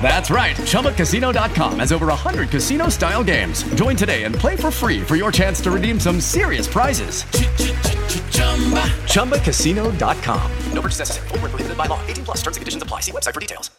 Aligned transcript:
That's 0.00 0.30
right. 0.30 0.56
ChumbaCasino.com 0.56 1.80
has 1.80 1.92
over 1.92 2.06
100 2.06 2.48
casino 2.48 2.88
style 2.88 3.22
games. 3.22 3.64
Join 3.74 3.96
today 3.96 4.24
and 4.24 4.34
play 4.34 4.56
for 4.56 4.70
free 4.70 5.02
for 5.02 5.16
your 5.16 5.30
chance 5.30 5.60
to 5.62 5.70
redeem 5.70 6.00
some 6.00 6.20
serious 6.20 6.66
prizes. 6.66 7.24
ChumbaCasino.com. 9.12 10.52
No 10.72 10.80
purchase 10.80 11.00
necessary. 11.00 11.28
Void 11.28 11.42
were 11.42 11.48
prohibited 11.50 11.76
by 11.76 11.86
law. 11.86 12.00
18 12.06 12.24
plus. 12.24 12.38
Terms 12.38 12.56
and 12.56 12.62
conditions 12.62 12.82
apply. 12.82 13.00
See 13.00 13.12
website 13.12 13.34
for 13.34 13.40
details. 13.40 13.70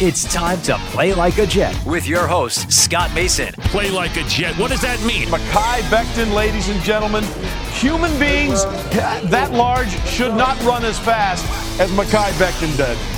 It's 0.00 0.32
time 0.32 0.62
to 0.62 0.76
play 0.92 1.12
like 1.12 1.38
a 1.38 1.46
Jet 1.46 1.76
with 1.84 2.06
your 2.06 2.24
host, 2.28 2.70
Scott 2.70 3.12
Mason. 3.16 3.52
Play 3.72 3.90
like 3.90 4.16
a 4.16 4.22
jet. 4.28 4.56
What 4.56 4.70
does 4.70 4.80
that 4.82 5.02
mean? 5.02 5.26
Mekhi 5.26 5.80
Becton, 5.90 6.32
ladies 6.32 6.68
and 6.68 6.80
gentlemen. 6.82 7.24
Human 7.72 8.16
beings 8.20 8.64
that 9.28 9.50
large 9.50 9.90
should 10.06 10.34
not 10.34 10.56
run 10.62 10.84
as 10.84 11.00
fast 11.00 11.44
as 11.80 11.90
Mekhi 11.90 12.30
Becton 12.38 12.76
did. 12.76 13.17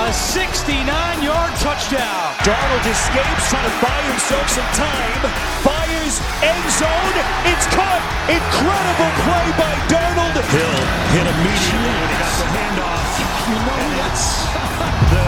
A 0.00 0.08
69-yard 0.12 1.52
touchdown. 1.60 2.32
Darnold 2.40 2.86
escapes, 2.88 3.44
trying 3.52 3.68
to 3.68 3.76
buy 3.84 4.00
himself 4.08 4.48
some 4.48 4.64
time. 4.72 5.20
Fires 5.60 6.16
end 6.40 6.64
zone. 6.72 7.16
It's 7.44 7.68
caught. 7.68 8.00
Incredible 8.32 9.12
play 9.28 9.46
by 9.60 9.72
Darnold. 9.92 10.40
Hill 10.56 10.80
hit 11.12 11.26
immediately 11.28 11.92
when 12.00 12.08
he 12.08 12.16
got 12.16 12.32
the 12.32 12.48
handoff. 12.48 13.08
You 13.44 13.58
know 13.60 13.84
that's 14.00 14.48
the 15.12 15.24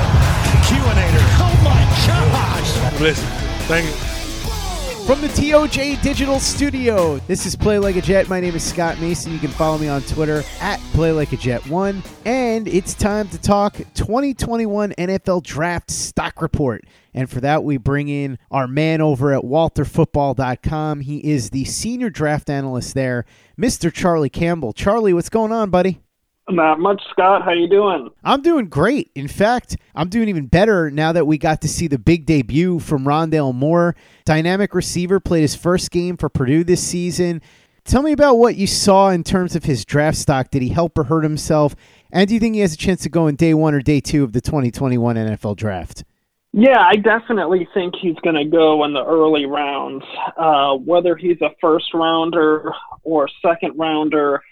Q-inator. 0.65 1.27
Oh 1.45 1.53
my 1.61 1.83
gosh! 2.09 2.73
Listen, 2.99 3.29
thank 3.69 3.85
you. 3.85 4.22
From 5.07 5.21
the 5.21 5.27
TOJ 5.27 6.01
Digital 6.01 6.39
Studio, 6.39 7.19
this 7.27 7.45
is 7.45 7.57
Play 7.57 7.77
Like 7.79 7.97
a 7.97 8.01
Jet. 8.01 8.29
My 8.29 8.39
name 8.39 8.55
is 8.55 8.63
Scott 8.63 9.01
Mason. 9.01 9.33
You 9.33 9.41
can 9.41 9.51
follow 9.51 9.77
me 9.77 9.89
on 9.89 10.01
Twitter 10.03 10.45
at 10.61 10.79
Play 10.93 11.11
Like 11.11 11.33
a 11.33 11.37
Jet 11.37 11.67
One, 11.67 12.05
and 12.25 12.69
it's 12.69 12.95
time 12.95 13.29
to 13.31 13.39
talk 13.39 13.75
2021 13.95 14.93
NFL 14.97 15.43
Draft 15.43 15.91
Stock 15.91 16.41
Report. 16.41 16.85
And 17.15 17.29
for 17.29 17.41
that, 17.41 17.65
we 17.65 17.79
bring 17.79 18.09
in 18.09 18.39
our 18.53 18.69
man 18.69 19.01
over 19.01 19.33
at 19.35 19.43
WalterFootball.com. 19.43 21.01
He 21.01 21.19
is 21.19 21.51
the 21.51 21.65
senior 21.65 22.09
draft 22.09 22.49
analyst 22.49 22.95
there, 22.95 23.25
Mr. 23.59 23.93
Charlie 23.93 24.31
Campbell. 24.31 24.73
Charlie, 24.73 25.13
what's 25.13 25.29
going 25.29 25.51
on, 25.51 25.71
buddy? 25.71 26.01
Not 26.53 26.81
much, 26.81 27.03
Scott. 27.11 27.43
How 27.43 27.53
you 27.53 27.69
doing? 27.69 28.11
I'm 28.23 28.43
doing 28.43 28.67
great. 28.67 29.11
In 29.15 29.27
fact, 29.27 29.77
I'm 29.95 30.09
doing 30.09 30.29
even 30.29 30.47
better 30.47 30.91
now 30.91 31.13
that 31.13 31.27
we 31.27 31.39
got 31.39 31.63
to 31.63 31.69
see 31.69 31.89
the 31.89 31.99
big 31.99 32.27
debut 32.27 32.79
from 32.79 33.05
Rondale 33.05 33.55
Moore. 33.55 33.97
Dynamic 34.27 34.75
receiver 34.75 35.19
played 35.19 35.41
his 35.41 35.55
first 35.55 35.91
game 35.91 36.17
for 36.17 36.29
Purdue 36.29 36.63
this 36.63 36.83
season. 36.83 37.41
Tell 37.85 38.03
me 38.03 38.13
about 38.13 38.37
what 38.37 38.57
you 38.57 38.67
saw 38.67 39.09
in 39.09 39.25
terms 39.25 39.57
of 39.57 39.65
his 39.65 39.85
draft 39.85 40.19
stock. 40.19 40.51
Did 40.51 40.63
he 40.63 40.69
help 40.69 40.97
or 40.99 41.05
hurt 41.05 41.23
himself? 41.23 41.75
And 42.13 42.29
do 42.29 42.35
you 42.35 42.41
think 42.41 42.55
he 42.55 42.61
has 42.61 42.75
a 42.75 42.77
chance 42.77 43.03
to 43.03 43.09
go 43.09 43.27
in 43.27 43.37
day 43.37 43.55
one 43.55 43.75
or 43.75 43.81
day 43.81 44.01
two 44.01 44.23
of 44.23 44.33
the 44.33 44.41
2021 44.41 45.17
NFL 45.17 45.57
draft? 45.57 46.05
Yeah, 46.53 46.79
I 46.79 46.97
definitely 46.97 47.67
think 47.73 47.95
he's 47.97 48.17
going 48.17 48.37
to 48.37 48.45
go 48.45 48.85
in 48.85 48.93
the 48.93 49.05
early 49.05 49.47
rounds. 49.47 50.05
Uh, 50.37 50.75
whether 50.75 51.17
he's 51.17 51.41
a 51.41 51.49
first 51.61 51.95
rounder 51.95 52.73
or 53.05 53.29
second 53.41 53.79
rounder, 53.79 54.43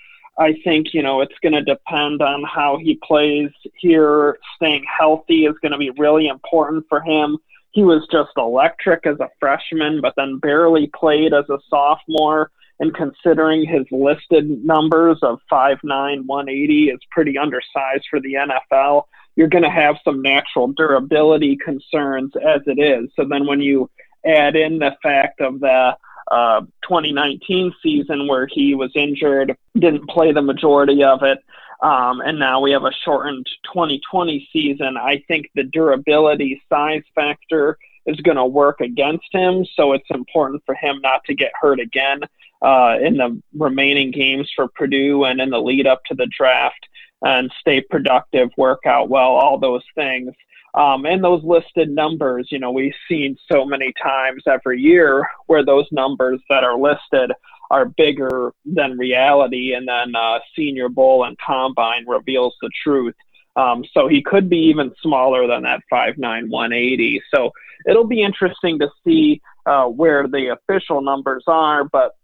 I 0.40 0.54
think, 0.64 0.94
you 0.94 1.02
know, 1.02 1.20
it's 1.20 1.38
going 1.42 1.52
to 1.52 1.62
depend 1.62 2.22
on 2.22 2.42
how 2.44 2.78
he 2.78 2.98
plays 3.06 3.50
here. 3.74 4.38
Staying 4.56 4.86
healthy 4.98 5.44
is 5.44 5.54
going 5.60 5.72
to 5.72 5.78
be 5.78 5.90
really 5.90 6.28
important 6.28 6.86
for 6.88 7.02
him. 7.02 7.36
He 7.72 7.84
was 7.84 8.08
just 8.10 8.30
electric 8.38 9.06
as 9.06 9.20
a 9.20 9.28
freshman, 9.38 10.00
but 10.00 10.14
then 10.16 10.38
barely 10.38 10.90
played 10.98 11.34
as 11.34 11.44
a 11.50 11.58
sophomore. 11.68 12.50
And 12.80 12.94
considering 12.94 13.66
his 13.66 13.84
listed 13.92 14.64
numbers 14.64 15.18
of 15.20 15.40
5'9, 15.52 16.24
180 16.24 16.88
is 16.88 17.00
pretty 17.10 17.36
undersized 17.36 18.06
for 18.08 18.18
the 18.18 18.32
NFL, 18.32 19.04
you're 19.36 19.46
going 19.46 19.64
to 19.64 19.70
have 19.70 19.96
some 20.02 20.22
natural 20.22 20.68
durability 20.68 21.58
concerns 21.62 22.32
as 22.36 22.62
it 22.66 22.80
is. 22.80 23.10
So 23.14 23.26
then 23.28 23.46
when 23.46 23.60
you 23.60 23.90
add 24.24 24.56
in 24.56 24.78
the 24.78 24.96
fact 25.02 25.42
of 25.42 25.60
the 25.60 25.94
uh, 26.30 26.60
2019 26.82 27.74
season 27.82 28.28
where 28.28 28.46
he 28.46 28.74
was 28.74 28.90
injured, 28.94 29.56
didn't 29.78 30.08
play 30.08 30.32
the 30.32 30.42
majority 30.42 31.02
of 31.02 31.22
it. 31.22 31.38
Um, 31.82 32.20
and 32.20 32.38
now 32.38 32.60
we 32.60 32.72
have 32.72 32.84
a 32.84 32.92
shortened 33.04 33.46
2020 33.72 34.48
season. 34.52 34.96
I 34.96 35.24
think 35.26 35.50
the 35.54 35.64
durability 35.64 36.62
size 36.68 37.02
factor 37.14 37.78
is 38.06 38.20
going 38.20 38.36
to 38.36 38.44
work 38.44 38.80
against 38.80 39.32
him. 39.32 39.64
So 39.74 39.92
it's 39.92 40.10
important 40.10 40.62
for 40.66 40.74
him 40.74 41.00
not 41.02 41.24
to 41.24 41.34
get 41.34 41.52
hurt 41.58 41.80
again 41.80 42.20
uh, 42.62 42.96
in 43.00 43.16
the 43.16 43.40
remaining 43.56 44.10
games 44.10 44.50
for 44.54 44.68
Purdue 44.68 45.24
and 45.24 45.40
in 45.40 45.50
the 45.50 45.60
lead 45.60 45.86
up 45.86 46.04
to 46.06 46.14
the 46.14 46.26
draft 46.26 46.86
and 47.22 47.52
stay 47.60 47.80
productive, 47.80 48.50
work 48.56 48.80
out 48.86 49.08
well, 49.08 49.30
all 49.30 49.58
those 49.58 49.84
things. 49.94 50.34
Um, 50.74 51.04
and 51.04 51.22
those 51.22 51.42
listed 51.42 51.90
numbers, 51.90 52.48
you 52.50 52.58
know, 52.58 52.70
we've 52.70 52.94
seen 53.08 53.36
so 53.50 53.64
many 53.64 53.92
times 54.00 54.42
every 54.46 54.80
year 54.80 55.28
where 55.46 55.64
those 55.64 55.86
numbers 55.90 56.40
that 56.48 56.62
are 56.62 56.78
listed 56.78 57.32
are 57.70 57.86
bigger 57.86 58.52
than 58.64 58.98
reality, 58.98 59.74
and 59.74 59.86
then 59.86 60.14
uh, 60.16 60.38
Senior 60.56 60.88
Bowl 60.88 61.24
and 61.24 61.36
Combine 61.38 62.04
reveals 62.06 62.54
the 62.60 62.70
truth. 62.82 63.14
Um, 63.56 63.84
so 63.92 64.08
he 64.08 64.22
could 64.22 64.48
be 64.48 64.58
even 64.58 64.92
smaller 65.02 65.46
than 65.46 65.62
that 65.62 65.82
5'9", 65.92 66.16
180. 66.18 67.22
So 67.34 67.50
it'll 67.86 68.06
be 68.06 68.22
interesting 68.22 68.78
to 68.78 68.88
see 69.04 69.40
uh, 69.66 69.86
where 69.86 70.26
the 70.26 70.56
official 70.56 71.00
numbers 71.00 71.44
are, 71.46 71.84
but 71.84 72.16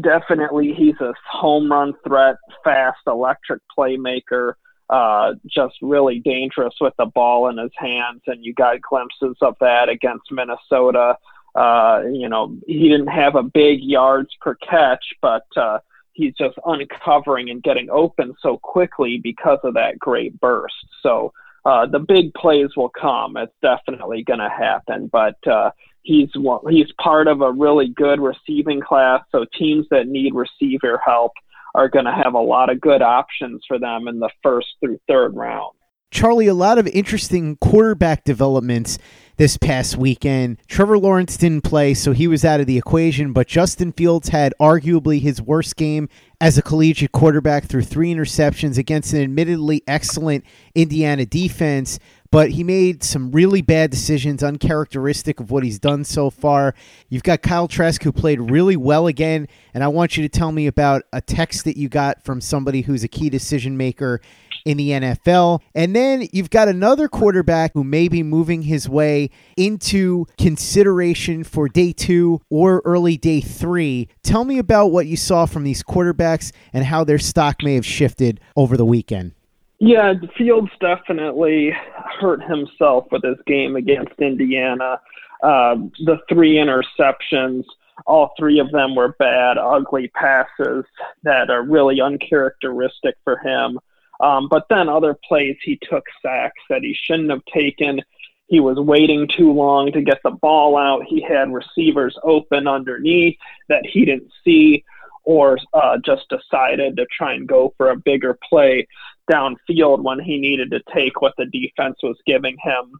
definitely 0.00 0.74
he's 0.74 0.98
a 1.00 1.12
home 1.30 1.70
run 1.70 1.94
threat, 2.06 2.36
fast, 2.64 2.98
electric 3.06 3.60
playmaker 3.76 4.54
uh, 4.90 5.34
just 5.46 5.74
really 5.82 6.20
dangerous 6.20 6.74
with 6.80 6.94
the 6.98 7.06
ball 7.06 7.48
in 7.48 7.58
his 7.58 7.72
hands, 7.76 8.22
and 8.26 8.44
you 8.44 8.54
got 8.54 8.80
glimpses 8.80 9.36
of 9.42 9.56
that 9.60 9.88
against 9.88 10.30
Minnesota. 10.30 11.16
Uh, 11.54 12.02
you 12.10 12.28
know, 12.28 12.56
he 12.66 12.88
didn't 12.88 13.08
have 13.08 13.34
a 13.34 13.42
big 13.42 13.80
yards 13.82 14.30
per 14.40 14.54
catch, 14.56 15.04
but 15.20 15.46
uh, 15.56 15.78
he's 16.12 16.34
just 16.34 16.56
uncovering 16.64 17.50
and 17.50 17.62
getting 17.62 17.90
open 17.90 18.34
so 18.40 18.56
quickly 18.58 19.18
because 19.18 19.58
of 19.62 19.74
that 19.74 19.98
great 19.98 20.38
burst. 20.40 20.74
So 21.02 21.32
uh, 21.64 21.86
the 21.86 21.98
big 21.98 22.32
plays 22.34 22.70
will 22.76 22.88
come. 22.90 23.36
It's 23.36 23.52
definitely 23.60 24.22
going 24.22 24.38
to 24.38 24.48
happen, 24.48 25.08
but 25.12 25.36
uh, 25.46 25.70
he's 26.02 26.30
he's 26.70 26.90
part 27.00 27.28
of 27.28 27.40
a 27.40 27.52
really 27.52 27.88
good 27.88 28.20
receiving 28.20 28.80
class. 28.80 29.22
So 29.32 29.44
teams 29.58 29.86
that 29.90 30.08
need 30.08 30.34
receiver 30.34 30.98
help 31.04 31.32
are 31.78 31.88
going 31.88 32.06
to 32.06 32.12
have 32.12 32.34
a 32.34 32.40
lot 32.40 32.70
of 32.70 32.80
good 32.80 33.02
options 33.02 33.62
for 33.68 33.78
them 33.78 34.08
in 34.08 34.18
the 34.18 34.30
first 34.42 34.66
through 34.80 34.98
third 35.06 35.36
round. 35.36 35.74
Charlie, 36.10 36.48
a 36.48 36.54
lot 36.54 36.78
of 36.78 36.88
interesting 36.88 37.56
quarterback 37.56 38.24
developments 38.24 38.98
this 39.36 39.56
past 39.56 39.96
weekend. 39.96 40.58
Trevor 40.66 40.98
Lawrence 40.98 41.36
didn't 41.36 41.62
play, 41.62 41.94
so 41.94 42.10
he 42.12 42.26
was 42.26 42.44
out 42.44 42.60
of 42.60 42.66
the 42.66 42.78
equation, 42.78 43.32
but 43.32 43.46
Justin 43.46 43.92
Fields 43.92 44.30
had 44.30 44.54
arguably 44.58 45.20
his 45.20 45.40
worst 45.40 45.76
game 45.76 46.08
as 46.40 46.58
a 46.58 46.62
collegiate 46.62 47.12
quarterback 47.12 47.66
through 47.66 47.82
three 47.82 48.12
interceptions 48.12 48.76
against 48.76 49.12
an 49.12 49.20
admittedly 49.20 49.84
excellent 49.86 50.44
Indiana 50.74 51.26
defense. 51.26 52.00
But 52.30 52.50
he 52.50 52.62
made 52.62 53.02
some 53.02 53.30
really 53.32 53.62
bad 53.62 53.90
decisions, 53.90 54.42
uncharacteristic 54.42 55.40
of 55.40 55.50
what 55.50 55.64
he's 55.64 55.78
done 55.78 56.04
so 56.04 56.28
far. 56.28 56.74
You've 57.08 57.22
got 57.22 57.42
Kyle 57.42 57.68
Trask, 57.68 58.02
who 58.02 58.12
played 58.12 58.50
really 58.50 58.76
well 58.76 59.06
again, 59.06 59.48
and 59.72 59.82
I 59.82 59.88
want 59.88 60.16
you 60.16 60.22
to 60.22 60.28
tell 60.28 60.52
me 60.52 60.66
about 60.66 61.04
a 61.12 61.20
text 61.20 61.64
that 61.64 61.76
you 61.76 61.88
got 61.88 62.22
from 62.24 62.40
somebody 62.40 62.82
who's 62.82 63.02
a 63.02 63.08
key 63.08 63.30
decision 63.30 63.76
maker 63.76 64.20
in 64.64 64.76
the 64.76 64.90
NFL. 64.90 65.60
And 65.74 65.96
then 65.96 66.28
you've 66.32 66.50
got 66.50 66.68
another 66.68 67.08
quarterback 67.08 67.72
who 67.72 67.84
may 67.84 68.08
be 68.08 68.22
moving 68.22 68.62
his 68.62 68.88
way 68.88 69.30
into 69.56 70.26
consideration 70.36 71.44
for 71.44 71.68
day 71.68 71.92
two 71.92 72.42
or 72.50 72.82
early 72.84 73.16
day 73.16 73.40
three. 73.40 74.08
Tell 74.22 74.44
me 74.44 74.58
about 74.58 74.88
what 74.88 75.06
you 75.06 75.16
saw 75.16 75.46
from 75.46 75.64
these 75.64 75.82
quarterbacks 75.82 76.52
and 76.74 76.84
how 76.84 77.04
their 77.04 77.18
stock 77.18 77.62
may 77.62 77.74
have 77.74 77.86
shifted 77.86 78.40
over 78.56 78.76
the 78.76 78.84
weekend. 78.84 79.32
Yeah, 79.80 80.14
Fields 80.36 80.70
definitely 80.80 81.72
hurt 82.20 82.42
himself 82.42 83.06
with 83.12 83.22
his 83.22 83.36
game 83.46 83.76
against 83.76 84.18
Indiana. 84.18 85.00
Uh, 85.42 85.76
the 86.04 86.18
three 86.28 86.54
interceptions, 86.54 87.64
all 88.04 88.32
three 88.36 88.58
of 88.58 88.72
them 88.72 88.96
were 88.96 89.14
bad, 89.20 89.56
ugly 89.56 90.08
passes 90.08 90.84
that 91.22 91.48
are 91.48 91.62
really 91.62 92.00
uncharacteristic 92.00 93.14
for 93.22 93.38
him. 93.38 93.78
Um, 94.20 94.48
but 94.48 94.66
then 94.68 94.88
other 94.88 95.16
plays, 95.28 95.56
he 95.62 95.78
took 95.88 96.04
sacks 96.22 96.60
that 96.68 96.82
he 96.82 96.96
shouldn't 97.00 97.30
have 97.30 97.44
taken. 97.54 98.02
He 98.48 98.58
was 98.58 98.78
waiting 98.78 99.28
too 99.28 99.52
long 99.52 99.92
to 99.92 100.02
get 100.02 100.18
the 100.24 100.30
ball 100.30 100.76
out. 100.76 101.04
He 101.06 101.20
had 101.20 101.52
receivers 101.52 102.18
open 102.24 102.66
underneath 102.66 103.36
that 103.68 103.86
he 103.86 104.04
didn't 104.04 104.32
see, 104.44 104.84
or 105.28 105.58
uh, 105.74 105.98
just 106.04 106.22
decided 106.28 106.96
to 106.96 107.06
try 107.16 107.34
and 107.34 107.46
go 107.46 107.74
for 107.76 107.90
a 107.90 107.96
bigger 107.96 108.38
play 108.48 108.86
downfield 109.30 110.02
when 110.02 110.18
he 110.18 110.38
needed 110.38 110.70
to 110.70 110.80
take 110.94 111.20
what 111.20 111.34
the 111.36 111.46
defense 111.46 111.96
was 112.02 112.16
giving 112.26 112.56
him. 112.62 112.92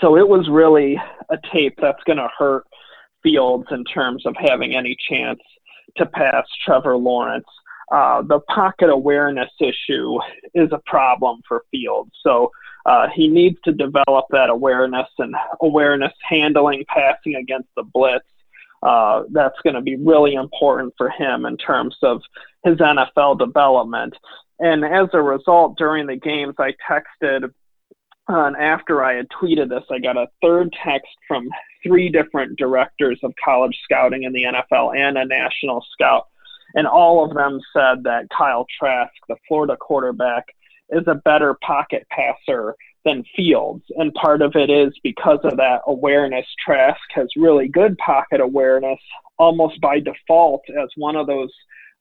So 0.00 0.16
it 0.16 0.28
was 0.28 0.48
really 0.48 1.00
a 1.30 1.38
tape 1.52 1.78
that's 1.80 2.02
going 2.04 2.18
to 2.18 2.28
hurt 2.36 2.64
Fields 3.22 3.66
in 3.70 3.84
terms 3.84 4.26
of 4.26 4.36
having 4.38 4.74
any 4.74 4.96
chance 5.08 5.40
to 5.96 6.06
pass 6.06 6.46
Trevor 6.64 6.96
Lawrence 6.96 7.46
uh, 7.92 8.22
the 8.22 8.40
pocket 8.40 8.90
awareness 8.90 9.50
issue 9.60 10.18
is 10.54 10.70
a 10.72 10.80
problem 10.86 11.40
for 11.46 11.62
Fields. 11.70 12.10
So 12.22 12.50
uh, 12.84 13.08
he 13.14 13.28
needs 13.28 13.58
to 13.64 13.72
develop 13.72 14.26
that 14.30 14.50
awareness 14.50 15.08
and 15.18 15.34
awareness 15.60 16.12
handling 16.28 16.84
passing 16.88 17.36
against 17.36 17.68
the 17.76 17.84
blitz. 17.84 18.24
Uh, 18.86 19.24
that's 19.32 19.58
going 19.64 19.74
to 19.74 19.80
be 19.80 19.96
really 19.96 20.34
important 20.34 20.94
for 20.96 21.10
him 21.10 21.44
in 21.44 21.56
terms 21.56 21.96
of 22.02 22.22
his 22.64 22.76
NFL 22.76 23.38
development. 23.38 24.14
And 24.58 24.84
as 24.84 25.08
a 25.12 25.20
result, 25.20 25.76
during 25.76 26.06
the 26.06 26.16
games, 26.16 26.54
I 26.58 26.72
texted, 26.88 27.44
uh, 27.44 27.48
and 28.28 28.56
after 28.56 29.04
I 29.04 29.14
had 29.14 29.26
tweeted 29.28 29.68
this, 29.68 29.84
I 29.90 29.98
got 29.98 30.16
a 30.16 30.28
third 30.40 30.74
text 30.84 31.10
from 31.26 31.48
three 31.84 32.08
different 32.08 32.58
directors 32.58 33.18
of 33.22 33.32
college 33.44 33.76
scouting 33.84 34.22
in 34.22 34.32
the 34.32 34.44
NFL 34.44 34.96
and 34.96 35.18
a 35.18 35.24
national 35.24 35.84
scout 35.92 36.26
and 36.76 36.86
all 36.86 37.24
of 37.24 37.34
them 37.34 37.60
said 37.72 38.04
that 38.04 38.28
Kyle 38.36 38.66
Trask, 38.78 39.12
the 39.28 39.36
Florida 39.48 39.76
quarterback, 39.76 40.44
is 40.90 41.04
a 41.06 41.14
better 41.14 41.54
pocket 41.62 42.06
passer 42.10 42.76
than 43.06 43.24
Fields. 43.34 43.84
And 43.96 44.12
part 44.12 44.42
of 44.42 44.54
it 44.54 44.68
is 44.68 44.92
because 45.02 45.38
of 45.44 45.56
that 45.56 45.80
awareness. 45.86 46.44
Trask 46.62 47.00
has 47.14 47.28
really 47.36 47.68
good 47.68 47.96
pocket 47.96 48.42
awareness 48.42 48.98
almost 49.38 49.80
by 49.80 50.00
default 50.00 50.62
as 50.70 50.88
one 50.96 51.16
of 51.16 51.26
those 51.26 51.52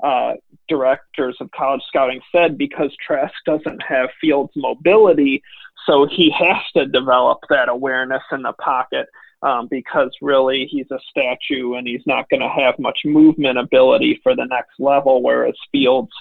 uh, 0.03 0.33
directors 0.67 1.37
of 1.39 1.49
college 1.51 1.81
scouting 1.87 2.19
said 2.31 2.57
because 2.57 2.91
Trask 3.05 3.33
doesn't 3.45 3.81
have 3.81 4.09
Fields 4.19 4.51
mobility, 4.55 5.41
so 5.85 6.05
he 6.05 6.29
has 6.31 6.61
to 6.75 6.85
develop 6.85 7.39
that 7.49 7.69
awareness 7.69 8.23
in 8.31 8.41
the 8.41 8.53
pocket 8.53 9.07
um, 9.41 9.67
because 9.69 10.11
really 10.21 10.65
he's 10.65 10.89
a 10.91 10.99
statue 11.09 11.75
and 11.75 11.87
he's 11.87 12.05
not 12.05 12.29
going 12.29 12.41
to 12.41 12.49
have 12.49 12.79
much 12.79 12.99
movement 13.05 13.57
ability 13.57 14.19
for 14.23 14.35
the 14.35 14.45
next 14.45 14.79
level, 14.79 15.21
whereas 15.21 15.55
Fields 15.71 16.11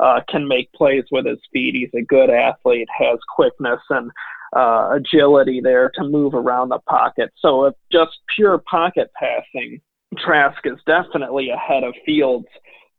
uh, 0.00 0.20
can 0.28 0.46
make 0.48 0.72
plays 0.72 1.04
with 1.10 1.26
his 1.26 1.38
feet. 1.52 1.74
He's 1.74 1.94
a 1.94 2.04
good 2.04 2.30
athlete, 2.30 2.88
has 2.96 3.18
quickness 3.28 3.80
and 3.90 4.10
uh, 4.54 4.90
agility 4.92 5.60
there 5.60 5.90
to 5.94 6.04
move 6.04 6.34
around 6.34 6.68
the 6.68 6.78
pocket. 6.80 7.32
So 7.38 7.64
if 7.66 7.74
just 7.90 8.18
pure 8.34 8.58
pocket 8.58 9.10
passing, 9.14 9.80
Trask 10.18 10.64
is 10.64 10.78
definitely 10.86 11.50
ahead 11.50 11.82
of 11.82 11.94
Fields 12.06 12.46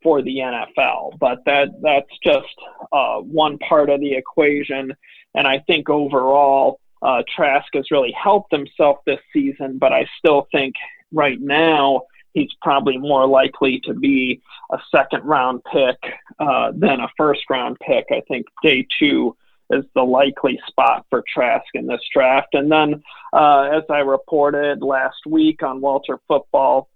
for 0.02 0.22
the 0.22 0.36
NFL. 0.36 1.18
But 1.18 1.38
that 1.46 1.68
that's 1.82 2.10
just 2.22 2.54
uh, 2.92 3.18
one 3.18 3.58
part 3.58 3.90
of 3.90 4.00
the 4.00 4.14
equation. 4.14 4.94
And 5.34 5.46
I 5.46 5.60
think 5.66 5.88
overall, 5.88 6.80
uh, 7.02 7.22
Trask 7.34 7.66
has 7.74 7.90
really 7.90 8.12
helped 8.12 8.52
himself 8.52 8.98
this 9.06 9.20
season, 9.32 9.78
but 9.78 9.92
I 9.92 10.06
still 10.18 10.48
think 10.52 10.74
right 11.12 11.40
now 11.40 12.02
he's 12.36 12.50
probably 12.60 12.98
more 12.98 13.26
likely 13.26 13.80
to 13.84 13.94
be 13.94 14.42
a 14.70 14.78
second 14.94 15.24
round 15.24 15.62
pick 15.72 15.96
uh, 16.38 16.70
than 16.76 17.00
a 17.00 17.08
first 17.16 17.40
round 17.48 17.78
pick. 17.80 18.04
I 18.10 18.22
think 18.28 18.46
day 18.62 18.86
two 19.00 19.34
is 19.70 19.84
the 19.94 20.02
likely 20.02 20.60
spot 20.68 21.06
for 21.10 21.24
Trask 21.32 21.64
in 21.74 21.86
this 21.86 22.02
draft. 22.12 22.48
And 22.52 22.70
then, 22.70 23.02
uh, 23.32 23.62
as 23.72 23.82
I 23.90 23.98
reported 24.00 24.82
last 24.82 25.26
week 25.26 25.62
on 25.62 25.80
Walter 25.80 26.20
Football, 26.28 26.88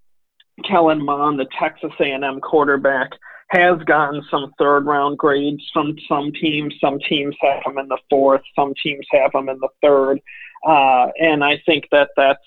Kellen 0.68 1.04
Mond, 1.04 1.40
the 1.40 1.46
Texas 1.58 1.90
A&M 1.98 2.40
quarterback, 2.40 3.10
has 3.48 3.78
gotten 3.84 4.22
some 4.30 4.52
third 4.58 4.84
round 4.84 5.18
grades 5.18 5.62
from 5.72 5.96
some 6.06 6.32
teams. 6.32 6.74
Some 6.80 7.00
teams 7.08 7.34
have 7.40 7.62
him 7.64 7.78
in 7.78 7.88
the 7.88 7.98
fourth, 8.10 8.42
some 8.54 8.74
teams 8.80 9.06
have 9.10 9.30
him 9.34 9.48
in 9.48 9.58
the 9.58 9.68
third. 9.82 10.20
Uh, 10.64 11.08
and 11.18 11.42
I 11.42 11.60
think 11.64 11.86
that 11.90 12.10
that's 12.16 12.44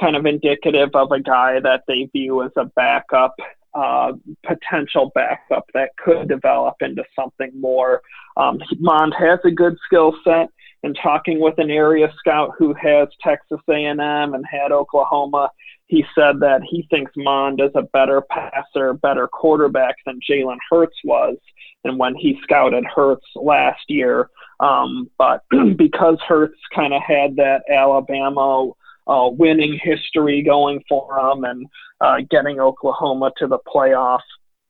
kind 0.00 0.16
of 0.16 0.26
indicative 0.26 0.90
of 0.94 1.12
a 1.12 1.20
guy 1.20 1.60
that 1.60 1.82
they 1.86 2.08
view 2.12 2.42
as 2.42 2.50
a 2.56 2.64
backup, 2.64 3.34
uh, 3.74 4.12
potential 4.46 5.12
backup 5.14 5.66
that 5.74 5.90
could 6.02 6.28
develop 6.28 6.76
into 6.80 7.04
something 7.14 7.50
more. 7.60 8.02
Um, 8.36 8.58
Mond 8.78 9.14
has 9.18 9.38
a 9.44 9.50
good 9.50 9.76
skill 9.86 10.14
set. 10.24 10.48
And 10.82 10.98
talking 11.02 11.40
with 11.40 11.58
an 11.58 11.70
area 11.70 12.10
scout 12.18 12.52
who 12.58 12.72
has 12.74 13.08
Texas 13.22 13.60
A&M 13.68 14.00
and 14.00 14.44
had 14.50 14.72
Oklahoma, 14.72 15.50
he 15.88 16.04
said 16.14 16.40
that 16.40 16.62
he 16.68 16.86
thinks 16.88 17.12
Mond 17.16 17.60
is 17.60 17.72
a 17.74 17.82
better 17.82 18.22
passer, 18.22 18.94
better 18.94 19.28
quarterback 19.28 19.96
than 20.06 20.20
Jalen 20.28 20.56
Hurts 20.70 20.96
was, 21.04 21.36
and 21.84 21.98
when 21.98 22.14
he 22.14 22.38
scouted 22.42 22.84
Hurts 22.84 23.26
last 23.34 23.82
year. 23.88 24.30
Um, 24.60 25.10
but 25.18 25.42
because 25.76 26.18
Hurts 26.26 26.58
kind 26.74 26.94
of 26.94 27.02
had 27.02 27.36
that 27.36 27.62
Alabama 27.70 28.70
uh, 29.10 29.28
winning 29.28 29.78
history 29.82 30.42
going 30.42 30.82
for 30.88 31.18
him 31.18 31.44
and 31.44 31.66
uh, 32.00 32.16
getting 32.30 32.60
Oklahoma 32.60 33.32
to 33.38 33.46
the 33.46 33.58
playoff, 33.66 34.20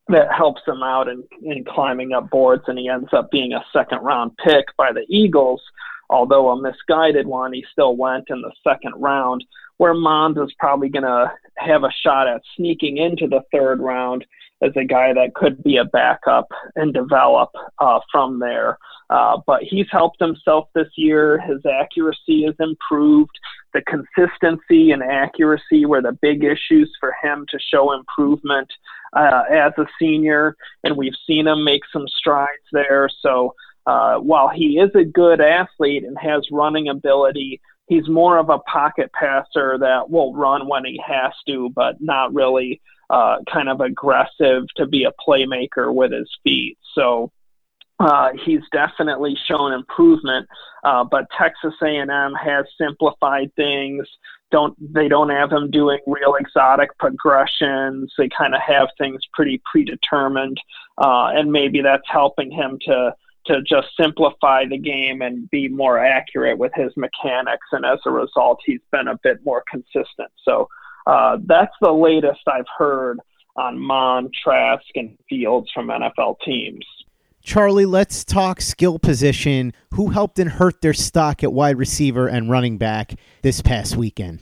that 0.09 0.33
helps 0.33 0.63
him 0.67 0.83
out 0.83 1.07
in, 1.09 1.23
in 1.43 1.65
climbing 1.65 2.13
up 2.13 2.29
boards, 2.31 2.65
and 2.67 2.79
he 2.79 2.89
ends 2.89 3.11
up 3.13 3.31
being 3.31 3.53
a 3.53 3.65
second 3.73 3.99
round 3.99 4.33
pick 4.45 4.65
by 4.77 4.93
the 4.93 5.05
Eagles. 5.09 5.63
Although 6.09 6.51
a 6.51 6.61
misguided 6.61 7.27
one, 7.27 7.53
he 7.53 7.65
still 7.71 7.97
went 7.97 8.25
in 8.29 8.41
the 8.43 8.53
second 8.65 8.95
round 8.97 9.45
where 9.77 9.95
Mond 9.95 10.37
is 10.37 10.53
probably 10.59 10.89
going 10.89 11.05
to 11.05 11.33
have 11.57 11.85
a 11.85 11.93
shot 12.03 12.27
at 12.29 12.43
sneaking 12.57 12.99
into 12.99 13.27
the 13.29 13.41
third 13.53 13.81
round 13.81 14.27
as 14.63 14.73
a 14.77 14.85
guy 14.85 15.15
that 15.15 15.35
could 15.35 15.63
be 15.63 15.77
a 15.77 15.85
backup 15.85 16.49
and 16.77 16.93
develop 16.93 17.51
uh, 17.79 18.01
from 18.13 18.41
there. 18.41 18.77
Uh, 19.11 19.39
but 19.45 19.63
he's 19.63 19.89
helped 19.91 20.21
himself 20.21 20.69
this 20.75 20.89
year. 20.97 21.41
His 21.41 21.59
accuracy 21.67 22.45
has 22.47 22.55
improved. 22.61 23.37
The 23.75 23.83
consistency 23.83 24.93
and 24.93 25.03
accuracy 25.03 25.85
were 25.85 26.01
the 26.01 26.17
big 26.23 26.45
issues 26.45 26.91
for 27.01 27.13
him 27.21 27.45
to 27.51 27.59
show 27.59 27.93
improvement 27.93 28.69
uh, 29.13 29.43
as 29.51 29.73
a 29.79 29.87
senior, 29.99 30.57
and 30.85 30.97
we've 30.97 31.13
seen 31.27 31.49
him 31.49 31.65
make 31.65 31.83
some 31.93 32.07
strides 32.07 32.49
there. 32.73 33.09
So 33.21 33.55
uh, 33.87 34.19
while 34.19 34.49
he 34.49 34.79
is 34.79 34.91
a 34.95 35.05
good 35.05 35.41
athlete 35.41 36.05
and 36.05 36.17
has 36.19 36.47
running 36.53 36.89
ability, 36.89 37.61
he's 37.89 38.09
more 38.09 38.39
of 38.39 38.49
a 38.49 38.59
pocket 38.61 39.11
passer 39.13 39.77
that 39.79 40.09
will 40.09 40.35
run 40.35 40.69
when 40.69 40.85
he 40.85 41.01
has 41.05 41.33
to, 41.49 41.71
but 41.71 41.97
not 42.01 42.33
really 42.33 42.81
uh, 43.11 43.39
kind 43.53 43.69
of 43.69 43.81
aggressive 43.81 44.65
to 44.77 44.87
be 44.87 45.05
a 45.05 45.13
playmaker 45.27 45.93
with 45.93 46.13
his 46.13 46.31
feet. 46.45 46.79
So 46.95 47.33
uh, 48.01 48.31
he's 48.45 48.63
definitely 48.73 49.37
shown 49.47 49.73
improvement, 49.73 50.49
uh, 50.85 51.05
but 51.05 51.27
Texas 51.37 51.75
A&M 51.83 52.33
has 52.43 52.65
simplified 52.79 53.53
things. 53.57 54.07
don't 54.51 54.75
they 54.93 55.07
don't 55.07 55.29
have 55.29 55.53
him 55.53 55.71
doing 55.71 55.99
real 56.07 56.35
exotic 56.41 56.97
progressions. 56.99 58.11
They 58.17 58.31
kind 58.37 58.55
of 58.55 58.63
have 58.67 58.89
things 58.97 59.21
pretty 59.35 59.61
predetermined, 59.71 60.59
uh, 60.97 61.29
and 61.35 61.53
maybe 61.53 61.83
that's 61.83 62.09
helping 62.11 62.51
him 62.51 62.79
to 62.87 63.15
to 63.47 63.63
just 63.63 63.89
simplify 63.99 64.65
the 64.67 64.79
game 64.79 65.21
and 65.23 65.49
be 65.51 65.69
more 65.69 65.99
accurate 65.99 66.59
with 66.59 66.73
his 66.75 66.93
mechanics. 66.97 67.67
And 67.73 67.85
as 67.85 67.99
a 68.07 68.11
result, 68.11 68.61
he's 68.65 68.81
been 68.93 69.09
a 69.09 69.19
bit 69.23 69.39
more 69.45 69.63
consistent. 69.71 70.31
So 70.45 70.69
uh, 71.07 71.39
that's 71.45 71.75
the 71.81 71.93
latest 71.93 72.41
I've 72.47 72.67
heard 72.77 73.19
on 73.57 73.79
Mond, 73.79 74.33
Trask, 74.43 74.85
and 74.95 75.17
Fields 75.29 75.71
from 75.75 75.89
NFL 75.89 76.37
teams. 76.45 76.85
Charlie, 77.43 77.87
let's 77.87 78.25
talk 78.25 78.61
skill 78.61 78.99
position. 78.99 79.73
Who 79.95 80.09
helped 80.09 80.39
and 80.39 80.51
hurt 80.51 80.83
their 80.83 80.93
stock 80.93 81.43
at 81.43 81.53
wide 81.53 81.79
receiver 81.79 82.29
and 82.29 82.51
running 82.51 82.79
back 82.79 83.15
this 83.43 83.63
past 83.63 83.97
weekend? 83.97 84.41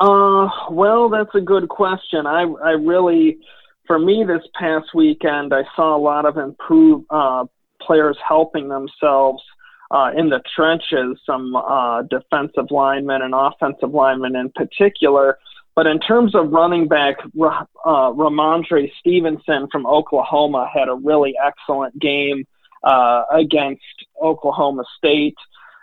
Uh, 0.00 0.48
well, 0.70 1.10
that's 1.10 1.34
a 1.34 1.40
good 1.40 1.68
question. 1.68 2.26
I, 2.26 2.42
I 2.42 2.70
really, 2.70 3.38
for 3.86 3.98
me, 3.98 4.24
this 4.26 4.42
past 4.58 4.86
weekend, 4.94 5.52
I 5.52 5.62
saw 5.76 5.94
a 5.94 6.00
lot 6.00 6.24
of 6.24 6.38
improved 6.38 7.04
uh, 7.10 7.44
players 7.82 8.16
helping 8.26 8.68
themselves 8.68 9.42
uh, 9.90 10.10
in 10.16 10.30
the 10.30 10.40
trenches. 10.56 11.20
Some 11.26 11.54
uh, 11.54 12.02
defensive 12.02 12.70
linemen 12.70 13.20
and 13.20 13.34
offensive 13.34 13.90
linemen 13.92 14.36
in 14.36 14.50
particular. 14.52 15.38
But 15.74 15.86
in 15.86 16.00
terms 16.00 16.34
of 16.34 16.50
running 16.50 16.88
back, 16.88 17.16
uh, 17.20 18.12
Rhamondre 18.12 18.90
Stevenson 18.98 19.68
from 19.70 19.86
Oklahoma 19.86 20.68
had 20.72 20.88
a 20.88 20.94
really 20.94 21.34
excellent 21.42 21.98
game 21.98 22.44
uh, 22.82 23.22
against 23.32 23.82
Oklahoma 24.22 24.84
State. 24.96 25.36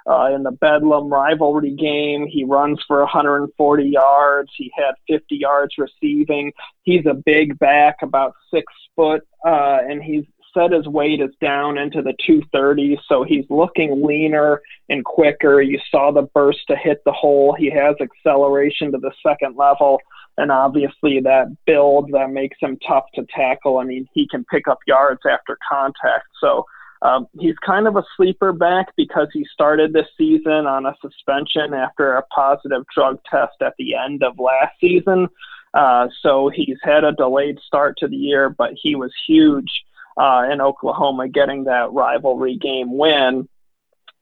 Uh, 0.09 0.33
in 0.33 0.41
the 0.41 0.51
Bedlam 0.51 1.09
rivalry 1.09 1.71
game. 1.71 2.27
He 2.27 2.45
runs 2.45 2.81
for 2.87 2.99
140 2.99 3.83
yards. 3.83 4.49
He 4.55 4.71
had 4.73 4.93
50 5.09 5.35
yards 5.35 5.73
receiving. 5.77 6.53
He's 6.83 7.05
a 7.05 7.13
big 7.13 7.59
back, 7.59 7.97
about 8.01 8.33
six 8.49 8.71
foot, 8.95 9.27
uh, 9.45 9.79
and 9.81 10.01
he's 10.01 10.23
said 10.57 10.71
his 10.71 10.87
weight 10.87 11.21
is 11.21 11.31
down 11.39 11.77
into 11.77 12.01
the 12.01 12.13
230s, 12.27 12.97
so 13.07 13.23
he's 13.23 13.45
looking 13.49 14.05
leaner 14.05 14.61
and 14.89 15.05
quicker. 15.05 15.61
You 15.61 15.79
saw 15.91 16.11
the 16.11 16.23
burst 16.33 16.61
to 16.69 16.75
hit 16.75 17.01
the 17.05 17.11
hole. 17.11 17.55
He 17.57 17.69
has 17.69 17.95
acceleration 18.01 18.91
to 18.91 18.97
the 18.97 19.11
second 19.25 19.55
level, 19.55 19.99
and 20.37 20.51
obviously 20.51 21.19
that 21.21 21.55
build 21.65 22.11
that 22.13 22.31
makes 22.31 22.57
him 22.59 22.77
tough 22.87 23.05
to 23.15 23.25
tackle. 23.35 23.77
I 23.77 23.83
mean, 23.83 24.07
he 24.13 24.27
can 24.27 24.45
pick 24.45 24.67
up 24.67 24.79
yards 24.87 25.21
after 25.29 25.57
contact. 25.69 26.25
So 26.41 26.65
um, 27.01 27.27
he's 27.39 27.57
kind 27.63 27.87
of 27.87 27.95
a 27.95 28.03
sleeper 28.15 28.53
back 28.53 28.87
because 28.95 29.27
he 29.31 29.45
started 29.53 29.93
this 29.93 30.07
season 30.17 30.65
on 30.65 30.85
a 30.85 30.95
suspension 31.01 31.73
after 31.73 32.13
a 32.13 32.23
positive 32.23 32.83
drug 32.95 33.19
test 33.29 33.61
at 33.61 33.73
the 33.77 33.95
end 33.95 34.23
of 34.23 34.39
last 34.39 34.73
season. 34.81 35.27
Uh, 35.73 36.07
so 36.23 36.49
he's 36.51 36.77
had 36.81 37.03
a 37.03 37.11
delayed 37.11 37.59
start 37.65 37.97
to 37.99 38.07
the 38.07 38.15
year, 38.15 38.49
but 38.49 38.71
he 38.81 38.95
was 38.95 39.11
huge 39.27 39.69
uh, 40.17 40.43
in 40.51 40.61
Oklahoma 40.61 41.27
getting 41.27 41.65
that 41.65 41.91
rivalry 41.91 42.57
game 42.57 42.97
win. 42.97 43.47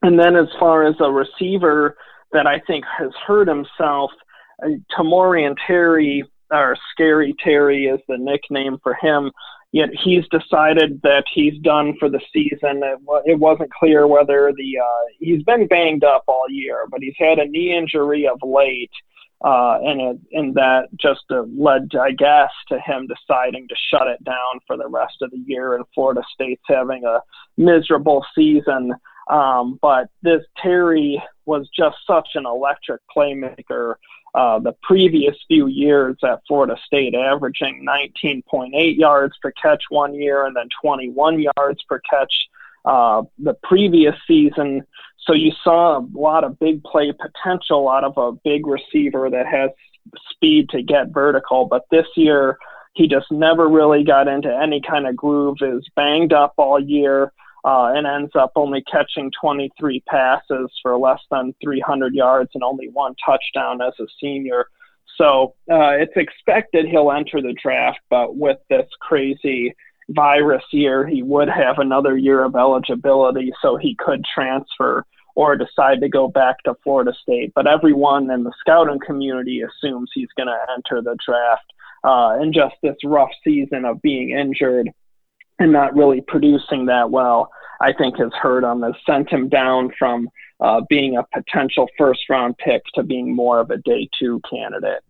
And 0.02 0.20
then 0.20 0.36
as 0.36 0.48
far 0.60 0.86
as 0.86 0.96
a 1.00 1.12
receiver 1.12 1.98
that 2.32 2.46
I 2.46 2.60
think 2.68 2.86
has 2.86 3.12
hurt 3.26 3.48
himself, 3.48 4.12
uh, 4.64 4.70
Tamorrion 4.98 5.56
Terry, 5.66 6.24
or 6.52 6.78
Scary 6.92 7.36
Terry 7.44 7.86
is 7.86 8.00
the 8.08 8.18
nickname 8.18 8.78
for 8.84 8.94
him. 9.02 9.32
Yet 9.72 9.90
he's 10.04 10.24
decided 10.30 11.02
that 11.02 11.26
he's 11.34 11.60
done 11.62 11.96
for 12.00 12.08
the 12.08 12.22
season. 12.32 12.82
It, 12.84 13.00
it 13.26 13.40
wasn't 13.40 13.74
clear 13.74 14.08
whether 14.08 14.54
the 14.56 14.78
uh, 14.80 15.06
he's 15.20 15.44
been 15.44 15.68
banged 15.68 16.04
up 16.04 16.24
all 16.28 16.46
year, 16.50 16.86
but 16.90 17.02
he's 17.02 17.16
had 17.18 17.40
a 17.40 17.46
knee 17.46 17.76
injury 17.76 18.26
of 18.26 18.40
late 18.42 18.92
uh, 19.44 19.80
and 19.84 20.02
it, 20.02 20.20
and 20.32 20.56
that 20.56 20.88
just 20.96 21.24
uh, 21.30 21.44
led, 21.58 21.92
I 22.00 22.12
guess, 22.12 22.50
to 22.70 22.80
him 22.80 23.08
deciding 23.08 23.68
to 23.68 23.76
shut 23.92 24.08
it 24.08 24.24
down 24.24 24.60
for 24.66 24.78
the 24.78 24.88
rest 24.88 25.18
of 25.22 25.32
the 25.32 25.44
year. 25.46 25.76
And 25.76 25.86
Florida 25.94 26.24
State's 26.34 26.64
having 26.68 27.04
a 27.04 27.22
miserable 27.58 28.26
season. 28.34 28.94
Um, 29.30 29.80
but 29.82 30.10
this 30.22 30.44
Terry 30.62 31.22
was 31.46 31.70
just 31.76 31.98
such 32.08 32.30
an 32.36 32.46
electric 32.46 33.02
playmaker. 33.16 33.96
Uh, 34.34 34.60
the 34.60 34.76
previous 34.84 35.36
few 35.48 35.68
years 35.68 36.18
at 36.24 36.42
Florida 36.46 36.76
State, 36.86 37.16
averaging 37.16 37.86
19.8 37.88 38.98
yards 38.98 39.34
per 39.42 39.52
catch 39.52 39.84
one 39.90 40.14
year 40.14 40.46
and 40.46 40.56
then 40.56 40.68
21 40.82 41.40
yards 41.40 41.82
per 41.88 42.00
catch 42.10 42.34
uh, 42.84 43.24
the 43.40 43.56
previous 43.64 44.16
season. 44.28 44.86
So 45.26 45.34
you 45.34 45.52
saw 45.64 46.00
a 46.00 46.06
lot 46.14 46.44
of 46.44 46.60
big 46.60 46.84
play 46.84 47.12
potential 47.12 47.90
out 47.90 48.04
of 48.04 48.18
a 48.18 48.32
big 48.44 48.68
receiver 48.68 49.30
that 49.30 49.48
has 49.48 49.72
speed 50.30 50.70
to 50.70 50.84
get 50.84 51.10
vertical. 51.10 51.66
But 51.66 51.84
this 51.90 52.06
year, 52.16 52.58
he 52.94 53.08
just 53.08 53.32
never 53.32 53.68
really 53.68 54.04
got 54.04 54.28
into 54.28 54.56
any 54.56 54.82
kind 54.82 55.08
of 55.08 55.16
groove, 55.16 55.58
is 55.62 55.86
banged 55.96 56.32
up 56.32 56.54
all 56.58 56.80
year, 56.80 57.32
uh, 57.66 57.92
and 57.96 58.06
ends 58.06 58.32
up 58.36 58.52
only 58.56 58.84
catching 58.84 59.32
23 59.42 60.02
passes 60.08 60.70
for 60.82 60.98
less 60.98 61.20
than 61.32 61.56
300 61.64 62.14
yards 62.14 62.52
and 62.54 62.64
only 62.64 62.90
one 62.90 63.16
touchdown 63.26 63.82
as 63.82 63.94
a 64.00 64.06
senior. 64.22 64.68
So 65.18 65.56
uh, 65.72 65.98
it's 65.98 66.16
expected 66.16 66.86
he'll 66.86 67.12
enter 67.12 67.42
the 67.42 67.56
draft, 67.62 68.00
but 68.10 68.36
with 68.36 68.58
this 68.70 68.88
crazy 69.02 69.74
virus 70.10 70.64
year, 70.72 71.08
he 71.08 71.24
would 71.24 71.50
have 71.50 71.80
another 71.80 72.16
year 72.16 72.44
of 72.44 72.56
eligibility, 72.56 73.52
so 73.62 73.78
he 73.78 73.96
could 73.96 74.24
transfer 74.24 75.06
or 75.36 75.56
decide 75.56 76.00
to 76.02 76.10
go 76.10 76.28
back 76.28 76.56
to 76.64 76.74
Florida 76.84 77.14
State. 77.22 77.52
But 77.54 77.68
everyone 77.68 78.32
in 78.32 78.44
the 78.44 78.54
scouting 78.60 79.00
community 79.06 79.62
assumes 79.62 80.10
he's 80.14 80.30
going 80.36 80.48
to 80.48 80.58
enter 80.76 81.02
the 81.02 81.18
draft. 81.26 81.72
Uh, 82.04 82.40
and 82.40 82.54
just 82.54 82.76
this 82.82 82.96
rough 83.04 83.32
season 83.44 83.84
of 83.84 84.02
being 84.02 84.30
injured 84.30 84.90
and 85.60 85.72
not 85.72 85.96
really 85.96 86.22
producing 86.22 86.86
that 86.86 87.10
well, 87.10 87.50
I 87.82 87.94
think 87.94 88.18
has 88.18 88.32
hurt 88.40 88.64
him, 88.64 88.84
has 88.84 88.94
sent 89.06 89.30
him 89.30 89.50
down 89.50 89.92
from 89.98 90.30
uh, 90.60 90.82
being 90.88 91.18
a 91.18 91.26
potential 91.34 91.88
first 91.98 92.22
round 92.30 92.58
pick 92.58 92.84
to 92.94 93.04
being 93.04 93.36
more 93.36 93.60
of 93.60 93.72
a 93.72 93.78
day 93.78 94.08
two 94.18 94.42
candidate. 94.50 95.02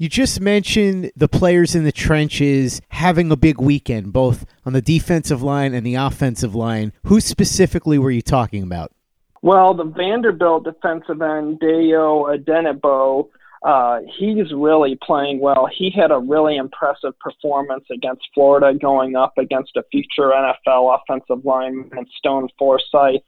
You 0.00 0.08
just 0.08 0.40
mentioned 0.40 1.10
the 1.16 1.26
players 1.26 1.74
in 1.74 1.82
the 1.82 1.90
trenches 1.90 2.80
having 2.90 3.32
a 3.32 3.36
big 3.36 3.60
weekend, 3.60 4.12
both 4.12 4.46
on 4.64 4.72
the 4.72 4.80
defensive 4.80 5.42
line 5.42 5.74
and 5.74 5.84
the 5.84 5.96
offensive 5.96 6.54
line. 6.54 6.92
Who 7.06 7.20
specifically 7.20 7.98
were 7.98 8.12
you 8.12 8.22
talking 8.22 8.62
about? 8.62 8.92
Well, 9.42 9.74
the 9.74 9.84
Vanderbilt 9.84 10.64
defensive 10.64 11.22
end, 11.22 11.60
Dayo 11.60 12.36
Odeyingbo, 12.36 13.28
uh, 13.62 14.00
he's 14.18 14.52
really 14.52 14.98
playing 15.04 15.40
well. 15.40 15.68
He 15.72 15.90
had 15.90 16.10
a 16.10 16.18
really 16.18 16.56
impressive 16.56 17.18
performance 17.18 17.84
against 17.90 18.22
Florida 18.34 18.76
going 18.78 19.16
up 19.16 19.32
against 19.36 19.76
a 19.76 19.82
future 19.90 20.30
NFL 20.30 20.96
offensive 20.96 21.44
lineman, 21.44 22.06
Stone 22.18 22.48
Forsythe. 22.58 23.20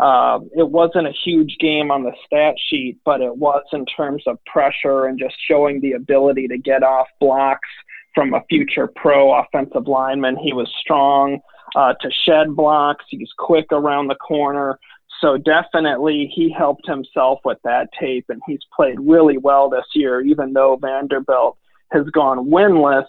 Uh, 0.00 0.38
it 0.56 0.68
wasn't 0.68 1.06
a 1.06 1.12
huge 1.24 1.56
game 1.58 1.90
on 1.90 2.04
the 2.04 2.12
stat 2.24 2.54
sheet, 2.68 2.98
but 3.04 3.20
it 3.20 3.36
was 3.36 3.64
in 3.72 3.84
terms 3.86 4.22
of 4.26 4.38
pressure 4.44 5.06
and 5.06 5.18
just 5.18 5.34
showing 5.48 5.80
the 5.80 5.92
ability 5.92 6.46
to 6.46 6.56
get 6.56 6.82
off 6.82 7.08
blocks 7.18 7.68
from 8.14 8.34
a 8.34 8.44
future 8.48 8.86
pro 8.86 9.32
offensive 9.40 9.88
lineman. 9.88 10.36
He 10.36 10.52
was 10.52 10.70
strong 10.80 11.40
uh, 11.74 11.94
to 12.00 12.10
shed 12.24 12.54
blocks. 12.54 13.04
He's 13.08 13.30
quick 13.38 13.66
around 13.72 14.08
the 14.08 14.14
corner. 14.16 14.78
So 15.20 15.36
definitely 15.36 16.30
he 16.34 16.50
helped 16.50 16.86
himself 16.86 17.40
with 17.44 17.58
that 17.64 17.88
tape, 17.98 18.26
and 18.28 18.40
he's 18.46 18.60
played 18.74 18.98
really 19.00 19.38
well 19.38 19.68
this 19.68 19.86
year, 19.94 20.20
even 20.20 20.52
though 20.52 20.78
Vanderbilt 20.80 21.58
has 21.90 22.06
gone 22.10 22.46
winless. 22.46 23.06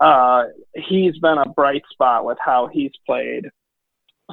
Uh, 0.00 0.44
he's 0.74 1.18
been 1.18 1.36
a 1.38 1.48
bright 1.48 1.82
spot 1.92 2.24
with 2.24 2.38
how 2.42 2.68
he's 2.72 2.92
played 3.06 3.50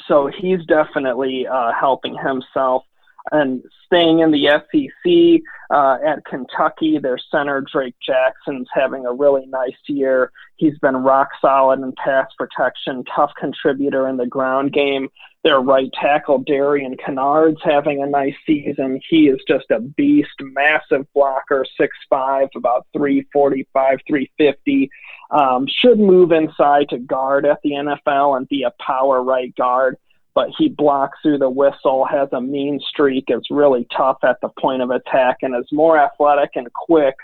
so 0.07 0.29
he's 0.39 0.63
definitely 0.65 1.47
uh, 1.47 1.71
helping 1.77 2.15
himself 2.17 2.83
and 3.31 3.61
staying 3.85 4.19
in 4.19 4.31
the 4.31 4.47
SEC 4.47 5.41
uh, 5.69 5.97
at 6.05 6.23
Kentucky. 6.25 6.97
Their 6.97 7.17
center 7.31 7.61
Drake 7.61 7.95
Jackson's 8.05 8.67
having 8.73 9.05
a 9.05 9.13
really 9.13 9.45
nice 9.47 9.77
year. 9.87 10.31
He's 10.55 10.77
been 10.79 10.95
rock 10.95 11.29
solid 11.41 11.79
in 11.79 11.93
pass 12.03 12.27
protection, 12.37 13.03
tough 13.13 13.31
contributor 13.37 14.07
in 14.07 14.17
the 14.17 14.27
ground 14.27 14.71
game. 14.71 15.09
Their 15.47 15.61
right 15.61 15.89
tackle 15.93 16.39
Darian 16.39 16.97
Kinnard's 16.97 17.61
having 17.63 18.03
a 18.03 18.05
nice 18.05 18.35
season. 18.45 18.99
He 19.09 19.29
is 19.29 19.39
just 19.47 19.71
a 19.71 19.79
beast, 19.79 20.33
massive 20.41 21.07
blocker, 21.13 21.65
six 21.79 21.95
five, 22.09 22.49
about 22.53 22.85
three 22.91 23.25
forty 23.31 23.65
five, 23.71 23.99
three 24.05 24.29
fifty. 24.37 24.89
Um, 25.31 25.65
should 25.69 25.99
move 25.99 26.33
inside 26.33 26.89
to 26.89 26.97
guard 26.97 27.45
at 27.45 27.59
the 27.63 27.71
NFL 27.71 28.35
and 28.35 28.49
be 28.49 28.63
a 28.63 28.73
power 28.83 29.23
right 29.23 29.55
guard 29.55 29.95
but 30.35 30.49
he 30.55 30.69
blocks 30.69 31.17
through 31.23 31.39
the 31.39 31.49
whistle, 31.49 32.05
has 32.05 32.29
a 32.31 32.39
mean 32.39 32.79
streak, 32.79 33.23
is 33.29 33.41
really 33.49 33.87
tough 33.95 34.17
at 34.23 34.39
the 34.41 34.49
point 34.59 34.83
of 34.83 34.91
attack, 34.91 35.37
and 35.41 35.55
is 35.55 35.67
more 35.71 35.97
athletic 35.97 36.51
and 36.53 36.71
quick 36.73 37.15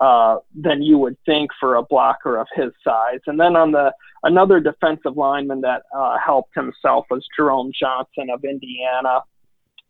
uh, 0.00 0.36
than 0.54 0.82
you 0.82 0.96
would 0.98 1.16
think 1.26 1.50
for 1.60 1.76
a 1.76 1.82
blocker 1.82 2.38
of 2.38 2.46
his 2.54 2.72
size. 2.82 3.20
And 3.26 3.38
then 3.38 3.54
on 3.56 3.72
the 3.72 3.92
another 4.22 4.60
defensive 4.60 5.16
lineman 5.16 5.60
that 5.62 5.82
uh, 5.96 6.16
helped 6.18 6.54
himself 6.54 7.06
was 7.10 7.26
Jerome 7.36 7.72
Johnson 7.78 8.28
of 8.32 8.44
Indiana. 8.44 9.20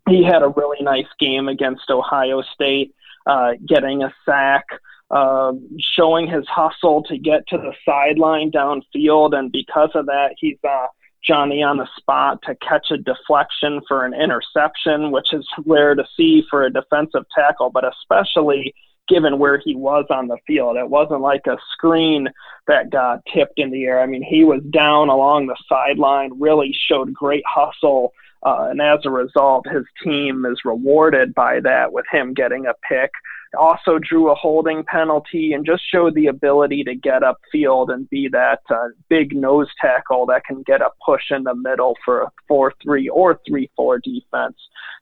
He 0.09 0.25
had 0.25 0.43
a 0.43 0.49
really 0.49 0.83
nice 0.83 1.13
game 1.19 1.49
against 1.49 1.91
Ohio 1.91 2.43
State. 2.55 2.95
uh, 3.27 3.53
getting 3.67 4.03
a 4.03 4.13
sack, 4.25 4.65
uh, 5.11 5.53
showing 5.79 6.29
his 6.29 6.47
hustle 6.49 7.03
to 7.05 7.19
get 7.19 7.47
to 7.49 7.59
the 7.59 7.73
sideline 7.85 8.51
downfield, 8.51 9.37
and 9.37 9.53
because 9.53 9.91
of 9.95 10.07
that, 10.07 10.31
he's 10.39 10.59
uh, 10.69 10.87
Johnny 11.23 11.63
on 11.63 11.77
the 11.77 11.89
spot 11.97 12.41
to 12.45 12.55
catch 12.57 12.91
a 12.91 12.97
deflection 12.97 13.81
for 13.87 14.05
an 14.05 14.15
interception, 14.15 15.11
which 15.11 15.33
is 15.33 15.47
rare 15.67 15.95
to 15.95 16.05
see 16.17 16.43
for 16.49 16.65
a 16.65 16.73
defensive 16.73 17.25
tackle, 17.35 17.71
but 17.71 17.85
especially 17.85 18.75
given 19.11 19.39
where 19.39 19.59
he 19.59 19.75
was 19.75 20.07
on 20.09 20.29
the 20.29 20.39
field. 20.47 20.77
It 20.77 20.89
wasn't 20.89 21.21
like 21.21 21.47
a 21.47 21.59
screen 21.73 22.29
that 22.67 22.91
got 22.91 23.27
tipped 23.27 23.59
in 23.59 23.71
the 23.71 23.85
air. 23.85 24.01
I 24.01 24.07
mean, 24.07 24.23
he 24.23 24.45
was 24.45 24.63
down 24.71 25.09
along 25.09 25.49
the 25.49 25.57
sideline, 25.69 26.39
really 26.39 26.75
showed 26.89 27.13
great 27.13 27.45
hustle. 27.47 28.15
Uh, 28.43 28.69
and 28.71 28.81
as 28.81 29.01
a 29.05 29.11
result, 29.11 29.67
his 29.69 29.85
team 30.03 30.47
is 30.47 30.61
rewarded 30.65 31.35
by 31.35 31.61
that 31.61 31.93
with 31.93 32.07
him 32.11 32.33
getting 32.33 32.67
a 32.67 32.75
pick 32.89 33.11
also 33.59 33.99
drew 33.99 34.31
a 34.31 34.35
holding 34.35 34.85
penalty 34.85 35.53
and 35.53 35.67
just 35.67 35.83
showed 35.91 36.15
the 36.15 36.27
ability 36.27 36.85
to 36.85 36.95
get 36.95 37.23
upfield 37.23 37.93
and 37.93 38.09
be 38.11 38.29
that 38.29 38.61
uh, 38.71 38.89
big 39.09 39.35
nose 39.35 39.69
tackle 39.81 40.27
that 40.27 40.45
can 40.45 40.63
get 40.63 40.81
a 40.81 40.91
push 41.05 41.25
in 41.31 41.45
the 41.45 41.55
middle 41.55 41.97
for 42.05 42.23
a 42.23 42.31
4 42.47 42.73
3 42.83 43.09
or 43.09 43.41
3 43.47 43.71
4 43.77 43.99
defense. 43.99 44.57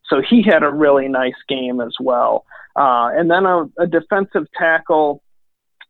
So 0.08 0.22
he 0.28 0.42
had 0.42 0.62
a 0.62 0.70
really 0.70 1.08
nice 1.08 1.34
game 1.48 1.80
as 1.80 1.94
well. 2.00 2.44
Uh, 2.74 3.10
and 3.12 3.30
then 3.30 3.44
a, 3.44 3.68
a 3.78 3.86
defensive 3.86 4.46
tackle 4.56 5.22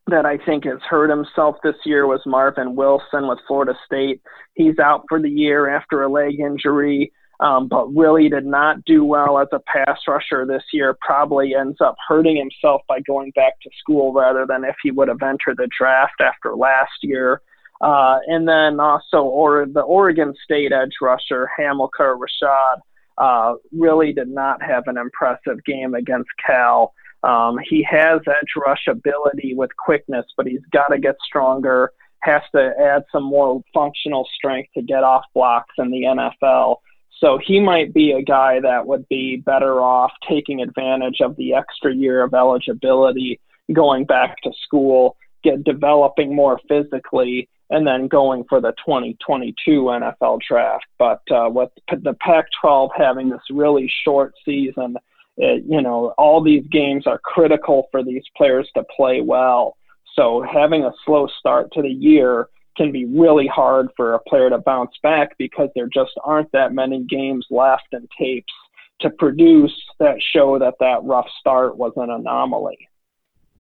that 0.08 0.24
I 0.24 0.38
think 0.38 0.64
has 0.64 0.80
hurt 0.88 1.10
himself 1.10 1.56
this 1.62 1.76
year 1.84 2.06
was 2.06 2.20
Marvin 2.24 2.74
Wilson 2.74 3.28
with 3.28 3.38
Florida 3.46 3.74
State. 3.84 4.22
He's 4.54 4.78
out 4.78 5.04
for 5.08 5.20
the 5.20 5.28
year 5.28 5.68
after 5.68 6.02
a 6.02 6.10
leg 6.10 6.40
injury 6.40 7.12
um, 7.40 7.68
but 7.68 7.86
really 7.94 8.28
did 8.28 8.46
not 8.46 8.84
do 8.84 9.04
well 9.04 9.38
as 9.38 9.48
a 9.52 9.60
pass 9.60 9.98
rusher 10.06 10.44
this 10.46 10.64
year. 10.72 10.96
Probably 11.00 11.54
ends 11.54 11.80
up 11.80 11.96
hurting 12.08 12.36
himself 12.36 12.82
by 12.88 13.00
going 13.00 13.30
back 13.32 13.60
to 13.62 13.70
school 13.78 14.12
rather 14.12 14.44
than 14.46 14.64
if 14.64 14.76
he 14.82 14.90
would 14.90 15.08
have 15.08 15.22
entered 15.22 15.56
the 15.56 15.68
draft 15.76 16.20
after 16.20 16.56
last 16.56 16.98
year. 17.02 17.40
Uh, 17.80 18.18
and 18.26 18.48
then 18.48 18.80
also, 18.80 19.18
or 19.18 19.66
the 19.66 19.80
Oregon 19.80 20.34
State 20.42 20.72
edge 20.72 20.94
rusher 21.00 21.48
Hamilcar 21.56 22.16
Rashed 22.16 22.80
uh, 23.18 23.54
really 23.72 24.12
did 24.12 24.28
not 24.28 24.62
have 24.62 24.84
an 24.86 24.96
impressive 24.96 25.64
game 25.64 25.94
against 25.94 26.30
Cal. 26.44 26.92
Um, 27.22 27.58
he 27.68 27.86
has 27.88 28.20
edge 28.26 28.52
rush 28.56 28.86
ability 28.88 29.54
with 29.54 29.70
quickness, 29.76 30.26
but 30.36 30.46
he's 30.46 30.64
got 30.72 30.88
to 30.88 30.98
get 30.98 31.16
stronger. 31.24 31.92
Has 32.22 32.42
to 32.52 32.72
add 32.80 33.04
some 33.12 33.24
more 33.24 33.62
functional 33.72 34.28
strength 34.36 34.70
to 34.74 34.82
get 34.82 35.04
off 35.04 35.24
blocks 35.34 35.74
in 35.78 35.90
the 35.90 36.02
NFL. 36.02 36.76
So 37.20 37.38
he 37.44 37.60
might 37.60 37.92
be 37.92 38.12
a 38.12 38.22
guy 38.22 38.60
that 38.60 38.86
would 38.86 39.08
be 39.08 39.36
better 39.36 39.80
off 39.80 40.12
taking 40.28 40.62
advantage 40.62 41.20
of 41.20 41.36
the 41.36 41.54
extra 41.54 41.92
year 41.92 42.22
of 42.22 42.32
eligibility, 42.32 43.40
going 43.72 44.04
back 44.04 44.36
to 44.42 44.52
school, 44.64 45.16
get 45.42 45.64
developing 45.64 46.34
more 46.34 46.60
physically, 46.68 47.48
and 47.70 47.86
then 47.86 48.08
going 48.08 48.44
for 48.48 48.60
the 48.60 48.72
2022 48.86 49.54
NFL 49.66 50.40
draft. 50.48 50.86
But 50.98 51.20
uh, 51.30 51.50
with 51.50 51.70
the 51.88 52.14
Pac-12 52.20 52.90
having 52.96 53.30
this 53.30 53.42
really 53.50 53.90
short 54.04 54.34
season, 54.44 54.96
it, 55.36 55.64
you 55.68 55.82
know, 55.82 56.14
all 56.18 56.42
these 56.42 56.64
games 56.70 57.06
are 57.06 57.18
critical 57.18 57.88
for 57.90 58.02
these 58.02 58.24
players 58.36 58.68
to 58.76 58.84
play 58.96 59.20
well. 59.20 59.76
So 60.14 60.44
having 60.50 60.84
a 60.84 60.92
slow 61.04 61.28
start 61.38 61.72
to 61.72 61.82
the 61.82 61.88
year 61.88 62.48
can 62.78 62.92
be 62.92 63.04
really 63.04 63.46
hard 63.46 63.88
for 63.96 64.14
a 64.14 64.20
player 64.20 64.48
to 64.48 64.58
bounce 64.58 64.92
back 65.02 65.36
because 65.36 65.68
there 65.74 65.88
just 65.92 66.12
aren't 66.24 66.50
that 66.52 66.72
many 66.72 67.04
games 67.04 67.44
left 67.50 67.88
and 67.92 68.08
tapes 68.18 68.52
to 69.00 69.10
produce 69.10 69.74
that 69.98 70.16
show 70.32 70.58
that 70.58 70.74
that 70.80 71.02
rough 71.02 71.28
start 71.38 71.76
was 71.76 71.92
an 71.96 72.10
anomaly. 72.10 72.78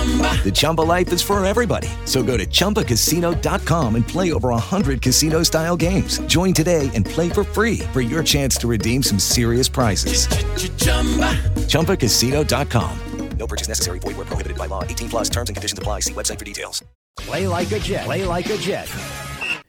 Chumba. 0.00 0.42
The 0.42 0.50
Chumba 0.50 0.80
life 0.80 1.12
is 1.12 1.20
for 1.20 1.44
everybody. 1.44 1.88
So 2.06 2.22
go 2.22 2.38
to 2.38 2.46
ChumbaCasino.com 2.46 3.96
and 3.96 4.08
play 4.08 4.32
over 4.32 4.48
100 4.48 5.02
casino 5.02 5.42
style 5.42 5.76
games. 5.76 6.18
Join 6.20 6.54
today 6.54 6.90
and 6.94 7.04
play 7.04 7.28
for 7.28 7.44
free 7.44 7.80
for 7.92 8.00
your 8.00 8.22
chance 8.22 8.56
to 8.58 8.66
redeem 8.66 9.02
some 9.02 9.18
serious 9.18 9.68
prizes. 9.68 10.26
Ch-ch-chumba. 10.26 11.36
ChumbaCasino.com. 11.68 12.98
No 13.36 13.46
purchase 13.46 13.68
necessary. 13.68 13.98
Void 13.98 14.16
where 14.16 14.24
prohibited 14.24 14.56
by 14.56 14.66
law. 14.66 14.84
18 14.84 15.10
plus 15.10 15.28
terms 15.28 15.50
and 15.50 15.56
conditions 15.56 15.78
apply. 15.78 16.00
See 16.00 16.14
website 16.14 16.38
for 16.38 16.46
details. 16.46 16.82
Play 17.18 17.46
like 17.46 17.70
a 17.72 17.78
Jet. 17.78 18.04
Play 18.06 18.24
like 18.24 18.48
a 18.48 18.56
Jet. 18.56 18.90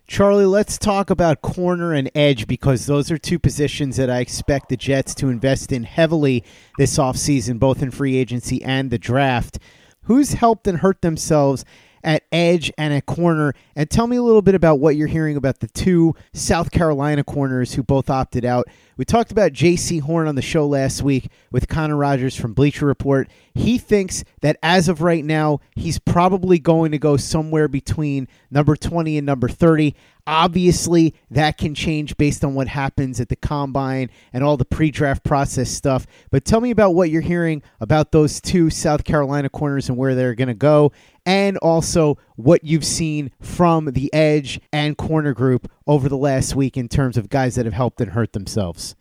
Charlie, 0.08 0.46
let's 0.46 0.78
talk 0.78 1.10
about 1.10 1.42
corner 1.42 1.94
and 1.94 2.10
edge 2.16 2.48
because 2.48 2.86
those 2.86 3.12
are 3.12 3.18
two 3.18 3.40
positions 3.40 3.98
that 3.98 4.10
I 4.10 4.20
expect 4.20 4.70
the 4.70 4.78
Jets 4.78 5.14
to 5.16 5.28
invest 5.28 5.74
in 5.74 5.84
heavily 5.84 6.44
this 6.78 6.98
offseason, 6.98 7.60
both 7.60 7.82
in 7.82 7.92
free 7.92 8.18
agency 8.18 8.62
and 8.64 8.92
the 8.92 8.98
draft 8.98 9.58
who's 10.04 10.34
helped 10.34 10.68
and 10.68 10.80
hurt 10.80 11.02
themselves 11.02 11.66
at 12.04 12.24
edge 12.32 12.72
and 12.78 12.94
at 12.94 13.06
corner. 13.06 13.54
And 13.76 13.90
tell 13.90 14.08
me 14.08 14.18
a 14.18 14.24
little 14.24 14.42
bit 14.42 14.56
about 14.56 14.80
what 14.80 14.96
you're 14.96 15.08
hearing 15.08 15.38
about 15.38 15.60
the 15.60 15.68
two 15.68 16.16
South 16.34 16.72
Carolina 16.72 17.24
corners 17.24 17.74
who 17.74 17.84
both 17.84 18.10
opted 18.10 18.46
out. 18.46 18.68
We 18.98 19.06
talked 19.06 19.32
about 19.32 19.54
Jaycee 19.54 20.02
Horn 20.02 20.28
on 20.28 20.36
the 20.36 20.42
show 20.42 20.68
last 20.68 21.02
week 21.02 21.30
with 21.52 21.68
Connor 21.68 21.98
Rogers 21.98 22.36
from 22.36 22.54
Bleacher 22.54 22.86
Report. 22.86 23.30
He 23.54 23.78
thinks 23.78 24.24
that 24.42 24.58
as 24.62 24.88
of 24.90 25.02
right 25.02 25.26
now, 25.26 25.60
he's 25.76 26.00
probably 26.00 26.60
going 26.60 26.92
to 26.92 27.00
go 27.00 27.18
somewhere 27.18 27.68
between 27.68 28.28
number 28.50 28.76
20 28.76 29.18
and 29.18 29.26
number 29.26 29.50
30. 29.50 29.96
Obviously, 30.32 31.14
that 31.30 31.58
can 31.58 31.76
change 31.76 32.16
based 32.16 32.46
on 32.46 32.56
what 32.56 32.70
happens 32.70 33.20
at 33.20 33.28
the 33.28 33.36
combine 33.36 34.10
and 34.32 34.46
all 34.46 34.56
the 34.56 34.64
pre 34.64 34.90
draft 34.90 35.26
process 35.26 35.70
stuff. 35.70 36.08
But 36.30 36.46
tell 36.46 36.62
me 36.62 36.72
about 36.72 36.96
what 36.96 37.10
you're 37.10 37.20
hearing 37.20 37.62
about 37.82 38.14
those 38.14 38.40
two 38.40 38.70
South 38.70 39.04
Carolina 39.04 39.50
corners 39.50 39.90
and 39.90 39.98
where 39.98 40.16
they're 40.16 40.34
going 40.34 40.48
to 40.48 40.54
go, 40.54 40.94
and 41.26 41.58
also 41.58 42.18
what 42.38 42.64
you've 42.64 42.86
seen 42.86 43.32
from 43.42 43.92
the 43.92 44.12
edge 44.14 44.62
and 44.72 44.98
corner 44.98 45.34
group 45.34 45.70
over 45.86 46.08
the 46.08 46.16
last 46.16 46.56
week 46.56 46.78
in 46.78 46.88
terms 46.88 47.18
of 47.18 47.28
guys 47.28 47.56
that 47.56 47.66
have 47.66 47.74
helped 47.74 48.00
and 48.00 48.12
hurt 48.12 48.32
themselves. 48.32 48.96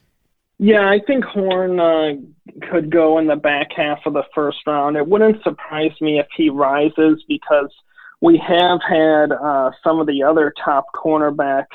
Yeah, 0.58 0.90
I 0.90 0.98
think 1.06 1.24
Horn 1.24 1.78
uh, 1.78 2.14
could 2.72 2.90
go 2.90 3.18
in 3.18 3.28
the 3.28 3.36
back 3.36 3.68
half 3.76 4.00
of 4.04 4.14
the 4.14 4.24
first 4.34 4.58
round. 4.66 4.96
It 4.96 5.06
wouldn't 5.06 5.44
surprise 5.44 5.92
me 6.00 6.18
if 6.18 6.26
he 6.36 6.50
rises 6.50 7.22
because 7.28 7.72
we 8.20 8.38
have 8.38 8.80
had 8.86 9.32
uh, 9.32 9.70
some 9.82 10.00
of 10.00 10.06
the 10.06 10.22
other 10.22 10.52
top 10.62 10.86
cornerbacks 10.94 11.66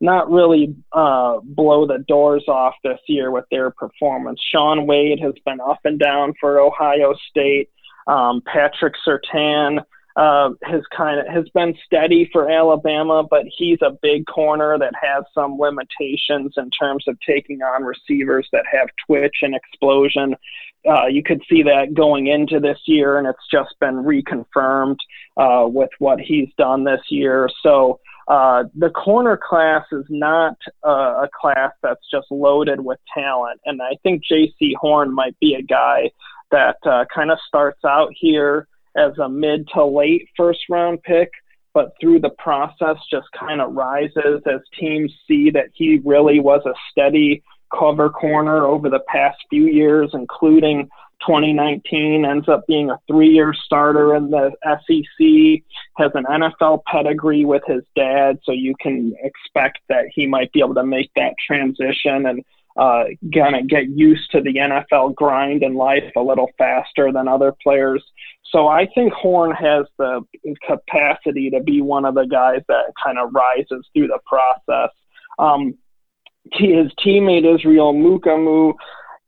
not 0.00 0.30
really 0.30 0.76
uh, 0.92 1.38
blow 1.42 1.86
the 1.86 2.04
doors 2.06 2.44
off 2.46 2.74
this 2.84 3.00
year 3.08 3.30
with 3.30 3.44
their 3.50 3.70
performance. 3.70 4.40
Shaun 4.52 4.86
Wade 4.86 5.18
has 5.20 5.34
been 5.44 5.60
up 5.60 5.80
and 5.84 5.98
down 5.98 6.34
for 6.40 6.60
Ohio 6.60 7.14
State. 7.28 7.68
Um, 8.06 8.40
Patrick 8.46 8.94
Surtain 9.06 9.82
uh, 10.18 10.50
has 10.62 10.82
kind 10.94 11.20
of 11.20 11.32
has 11.32 11.48
been 11.50 11.72
steady 11.86 12.28
for 12.32 12.50
Alabama, 12.50 13.22
but 13.22 13.44
he's 13.56 13.78
a 13.82 13.96
big 14.02 14.26
corner 14.26 14.76
that 14.76 14.92
has 15.00 15.22
some 15.32 15.56
limitations 15.56 16.54
in 16.56 16.70
terms 16.70 17.04
of 17.06 17.16
taking 17.24 17.62
on 17.62 17.84
receivers 17.84 18.48
that 18.50 18.64
have 18.70 18.88
twitch 19.06 19.36
and 19.42 19.54
explosion. 19.54 20.34
Uh, 20.88 21.06
you 21.06 21.22
could 21.22 21.40
see 21.48 21.62
that 21.62 21.94
going 21.94 22.26
into 22.26 22.58
this 22.58 22.80
year, 22.86 23.16
and 23.18 23.28
it's 23.28 23.46
just 23.48 23.78
been 23.80 23.94
reconfirmed 23.94 24.96
uh, 25.36 25.68
with 25.68 25.90
what 26.00 26.18
he's 26.18 26.48
done 26.58 26.82
this 26.82 27.02
year. 27.10 27.48
So 27.62 28.00
uh, 28.26 28.64
the 28.74 28.90
corner 28.90 29.38
class 29.38 29.84
is 29.92 30.04
not 30.08 30.56
uh, 30.84 31.26
a 31.26 31.28
class 31.40 31.70
that's 31.80 32.10
just 32.10 32.26
loaded 32.32 32.80
with 32.80 32.98
talent, 33.14 33.60
and 33.66 33.80
I 33.80 33.96
think 34.02 34.22
Jaycee 34.28 34.74
Horn 34.80 35.14
might 35.14 35.38
be 35.38 35.54
a 35.54 35.62
guy 35.62 36.10
that 36.50 36.78
uh, 36.84 37.04
kind 37.14 37.30
of 37.30 37.38
starts 37.46 37.84
out 37.84 38.10
here 38.18 38.66
as 38.98 39.16
a 39.18 39.28
mid 39.28 39.68
to 39.74 39.84
late 39.84 40.28
first 40.36 40.60
round 40.68 41.02
pick, 41.02 41.30
but 41.74 41.92
through 42.00 42.20
the 42.20 42.30
process 42.30 42.96
just 43.10 43.26
kind 43.38 43.60
of 43.60 43.72
rises 43.74 44.42
as 44.46 44.60
teams 44.78 45.12
see 45.26 45.50
that 45.50 45.68
he 45.74 46.00
really 46.04 46.40
was 46.40 46.62
a 46.66 46.74
steady 46.90 47.42
cover 47.76 48.08
corner 48.08 48.66
over 48.66 48.88
the 48.88 49.00
past 49.08 49.36
few 49.50 49.66
years, 49.66 50.10
including 50.14 50.88
2019 51.26 52.24
ends 52.24 52.48
up 52.48 52.66
being 52.66 52.90
a 52.90 52.98
three-year 53.08 53.52
starter 53.52 54.14
in 54.14 54.30
the 54.30 54.50
SEC, 54.64 55.62
has 55.96 56.12
an 56.14 56.24
NFL 56.24 56.82
pedigree 56.84 57.44
with 57.44 57.62
his 57.66 57.82
dad, 57.96 58.38
so 58.44 58.52
you 58.52 58.74
can 58.80 59.14
expect 59.22 59.78
that 59.88 60.04
he 60.14 60.26
might 60.26 60.52
be 60.52 60.60
able 60.60 60.74
to 60.74 60.84
make 60.84 61.10
that 61.16 61.34
transition 61.44 62.26
and 62.26 62.44
uh, 62.78 63.04
gonna 63.34 63.62
get 63.62 63.88
used 63.88 64.30
to 64.30 64.40
the 64.40 64.54
NFL 64.54 65.14
grind 65.14 65.62
and 65.62 65.76
life 65.76 66.10
a 66.16 66.20
little 66.20 66.48
faster 66.56 67.12
than 67.12 67.28
other 67.28 67.52
players. 67.62 68.02
So 68.50 68.68
I 68.68 68.86
think 68.94 69.12
Horn 69.12 69.52
has 69.52 69.84
the 69.98 70.24
capacity 70.66 71.50
to 71.50 71.60
be 71.60 71.82
one 71.82 72.04
of 72.04 72.14
the 72.14 72.24
guys 72.24 72.62
that 72.68 72.92
kind 73.02 73.18
of 73.18 73.34
rises 73.34 73.86
through 73.92 74.06
the 74.06 74.20
process. 74.24 74.90
Um, 75.38 75.74
his 76.52 76.90
teammate 77.04 77.54
Israel 77.54 77.92
Mukuamu 77.92 78.72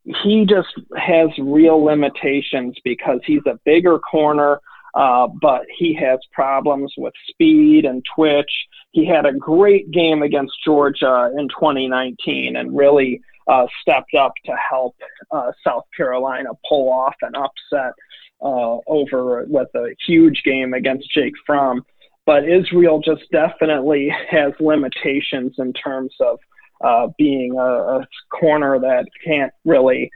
he 0.03 0.45
just 0.45 0.69
has 0.97 1.29
real 1.39 1.83
limitations 1.83 2.75
because 2.83 3.19
he's 3.25 3.45
a 3.45 3.59
bigger 3.65 3.99
corner, 3.99 4.59
uh, 4.95 5.27
but 5.41 5.61
he 5.77 5.93
has 5.93 6.19
problems 6.31 6.93
with 6.97 7.13
speed 7.29 7.85
and 7.85 8.03
twitch. 8.15 8.51
He 8.91 9.05
had 9.05 9.25
a 9.25 9.33
great 9.33 9.91
game 9.91 10.21
against 10.21 10.53
Georgia 10.65 11.31
in 11.37 11.47
2019 11.49 12.55
and 12.55 12.75
really 12.75 13.21
uh, 13.47 13.65
stepped 13.81 14.13
up 14.13 14.33
to 14.45 14.53
help 14.55 14.95
uh, 15.31 15.51
South 15.65 15.85
Carolina 15.95 16.49
pull 16.67 16.91
off 16.91 17.15
an 17.21 17.33
upset 17.35 17.93
uh, 18.41 18.77
over 18.87 19.45
with 19.47 19.69
a 19.75 19.95
huge 20.05 20.41
game 20.43 20.73
against 20.73 21.11
Jake 21.13 21.33
Fromm. 21.45 21.83
But 22.25 22.47
Israel 22.47 23.01
just 23.03 23.23
definitely 23.31 24.13
has 24.29 24.53
limitations 24.59 25.55
in 25.57 25.73
terms 25.73 26.13
of 26.19 26.39
uh, 26.83 27.07
being 27.17 27.57
a, 27.57 27.99
a 27.99 28.07
corner 28.31 28.79
that 28.79 29.05
can't 29.25 29.53
really 29.65 30.09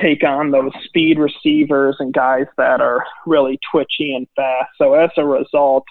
take 0.00 0.24
on 0.24 0.50
those 0.50 0.72
speed 0.84 1.18
receivers 1.18 1.96
and 1.98 2.14
guys 2.14 2.46
that 2.56 2.80
are 2.80 3.04
really 3.26 3.58
twitchy 3.70 4.14
and 4.14 4.26
fast. 4.34 4.70
So 4.78 4.94
as 4.94 5.10
a 5.16 5.24
result, 5.24 5.84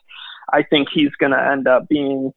I 0.52 0.64
think 0.64 0.90
he's 0.94 1.12
going 1.20 1.32
to 1.32 1.52
end 1.52 1.68
up 1.68 1.88
being 1.88 2.32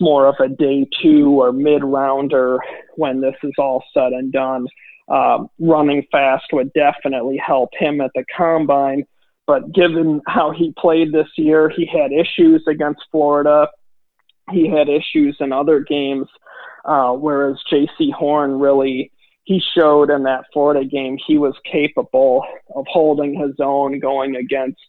more 0.00 0.26
of 0.26 0.36
a 0.40 0.48
day 0.48 0.86
two 1.02 1.40
or 1.40 1.52
mid 1.52 1.82
rounder 1.84 2.58
when 2.96 3.20
this 3.20 3.34
is 3.42 3.52
all 3.58 3.82
said 3.92 4.12
and 4.12 4.32
done. 4.32 4.66
Um, 5.08 5.48
running 5.58 6.06
fast 6.12 6.46
would 6.52 6.72
definitely 6.74 7.38
help 7.38 7.70
him 7.78 8.00
at 8.00 8.10
the 8.14 8.24
combine. 8.36 9.04
But 9.46 9.72
given 9.72 10.20
how 10.26 10.50
he 10.50 10.74
played 10.76 11.12
this 11.12 11.28
year, 11.36 11.70
he 11.74 11.86
had 11.86 12.12
issues 12.12 12.62
against 12.68 13.00
Florida. 13.10 13.68
He 14.50 14.68
had 14.68 14.88
issues 14.88 15.36
in 15.40 15.52
other 15.52 15.80
games. 15.80 16.28
Uh, 16.84 17.12
whereas 17.12 17.56
Jaycee 17.70 18.12
Horn 18.12 18.58
really 18.58 19.10
he 19.44 19.62
showed 19.74 20.10
in 20.10 20.24
that 20.24 20.44
Florida 20.52 20.84
game 20.84 21.16
he 21.26 21.38
was 21.38 21.54
capable 21.64 22.44
of 22.76 22.84
holding 22.86 23.34
his 23.34 23.54
own 23.60 23.98
going 23.98 24.36
against 24.36 24.80